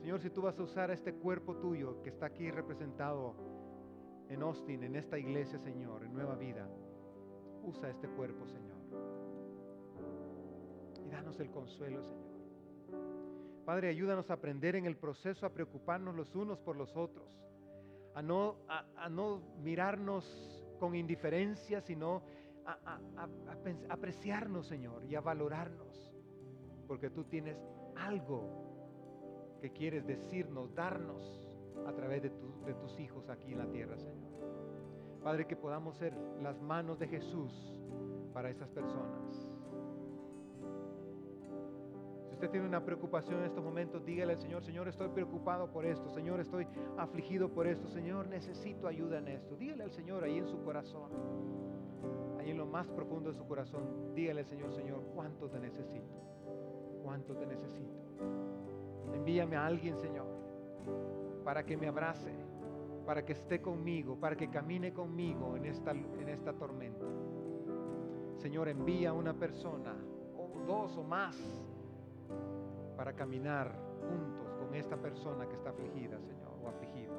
Señor, 0.00 0.20
si 0.20 0.30
tú 0.30 0.42
vas 0.42 0.58
a 0.58 0.62
usar 0.62 0.90
este 0.90 1.14
cuerpo 1.14 1.56
tuyo 1.56 2.02
que 2.02 2.08
está 2.08 2.26
aquí 2.26 2.50
representado, 2.50 3.34
en 4.30 4.42
Austin, 4.42 4.84
en 4.84 4.94
esta 4.94 5.18
iglesia, 5.18 5.58
Señor, 5.58 6.04
en 6.04 6.14
Nueva 6.14 6.36
Vida. 6.36 6.68
Usa 7.64 7.90
este 7.90 8.08
cuerpo, 8.08 8.46
Señor. 8.46 8.78
Y 11.04 11.08
danos 11.10 11.40
el 11.40 11.50
consuelo, 11.50 12.00
Señor. 12.04 12.29
Padre, 13.64 13.88
ayúdanos 13.88 14.30
a 14.30 14.34
aprender 14.34 14.76
en 14.76 14.86
el 14.86 14.96
proceso 14.96 15.46
a 15.46 15.50
preocuparnos 15.50 16.14
los 16.14 16.34
unos 16.34 16.58
por 16.58 16.76
los 16.76 16.96
otros, 16.96 17.28
a 18.14 18.22
no, 18.22 19.42
mirarnos 19.62 20.66
con 20.78 20.94
indiferencia, 20.94 21.80
sino 21.80 22.22
a, 22.66 22.98
apreciarnos, 23.88 24.66
Señor, 24.66 25.04
y 25.04 25.14
a 25.14 25.20
valorarnos, 25.20 26.12
porque 26.86 27.10
tú 27.10 27.24
tienes 27.24 27.56
algo 27.96 29.58
que 29.60 29.70
quieres 29.70 30.06
decirnos, 30.06 30.74
darnos 30.74 31.46
a 31.86 31.92
través 31.92 32.22
de 32.22 32.30
tus 32.30 32.98
hijos 32.98 33.28
aquí 33.28 33.52
en 33.52 33.58
la 33.58 33.70
tierra, 33.70 33.98
Señor. 33.98 34.30
Padre, 35.22 35.46
que 35.46 35.56
podamos 35.56 35.96
ser 35.98 36.14
las 36.42 36.60
manos 36.62 36.98
de 36.98 37.06
Jesús 37.06 37.52
para 38.32 38.48
esas 38.48 38.70
personas. 38.70 39.49
Usted 42.40 42.52
tiene 42.52 42.68
una 42.68 42.82
preocupación 42.82 43.40
en 43.40 43.44
estos 43.44 43.62
momentos, 43.62 44.02
dígale 44.02 44.32
al 44.32 44.38
Señor, 44.38 44.64
Señor, 44.64 44.88
estoy 44.88 45.10
preocupado 45.10 45.70
por 45.70 45.84
esto, 45.84 46.08
Señor, 46.08 46.40
estoy 46.40 46.66
afligido 46.96 47.50
por 47.50 47.66
esto, 47.66 47.86
Señor, 47.86 48.28
necesito 48.28 48.88
ayuda 48.88 49.18
en 49.18 49.28
esto. 49.28 49.56
Dígale 49.56 49.84
al 49.84 49.90
Señor 49.90 50.24
ahí 50.24 50.38
en 50.38 50.46
su 50.46 50.58
corazón, 50.64 51.10
ahí 52.38 52.48
en 52.48 52.56
lo 52.56 52.64
más 52.64 52.88
profundo 52.88 53.28
de 53.28 53.36
su 53.36 53.46
corazón, 53.46 54.14
dígale 54.14 54.40
al 54.40 54.46
Señor, 54.46 54.72
Señor, 54.72 55.02
cuánto 55.14 55.50
te 55.50 55.60
necesito, 55.60 56.14
cuánto 57.04 57.36
te 57.36 57.44
necesito. 57.44 58.00
Envíame 59.12 59.56
a 59.56 59.66
alguien, 59.66 59.98
Señor, 59.98 60.24
para 61.44 61.66
que 61.66 61.76
me 61.76 61.88
abrace, 61.88 62.32
para 63.04 63.22
que 63.22 63.34
esté 63.34 63.60
conmigo, 63.60 64.18
para 64.18 64.34
que 64.34 64.48
camine 64.48 64.94
conmigo 64.94 65.58
en 65.58 65.66
esta, 65.66 65.90
en 65.90 66.30
esta 66.30 66.54
tormenta. 66.54 67.04
Señor, 68.38 68.70
envía 68.70 69.10
a 69.10 69.12
una 69.12 69.34
persona, 69.34 69.94
o 70.34 70.58
dos 70.66 70.96
o 70.96 71.02
más, 71.02 71.36
para 73.00 73.14
caminar 73.14 73.72
juntos 74.10 74.52
con 74.58 74.74
esta 74.74 74.94
persona 74.94 75.48
que 75.48 75.54
está 75.54 75.70
afligida, 75.70 76.20
Señor, 76.20 76.52
o 76.62 76.68
afligido. 76.68 77.14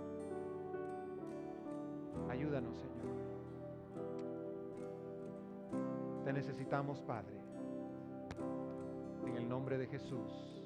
Ayúdanos, 2.29 2.77
Señor. 2.77 3.15
Te 6.23 6.33
necesitamos, 6.33 7.01
Padre. 7.01 7.33
En 9.25 9.37
el 9.37 9.49
nombre 9.49 9.79
de 9.79 9.87
Jesús. 9.87 10.60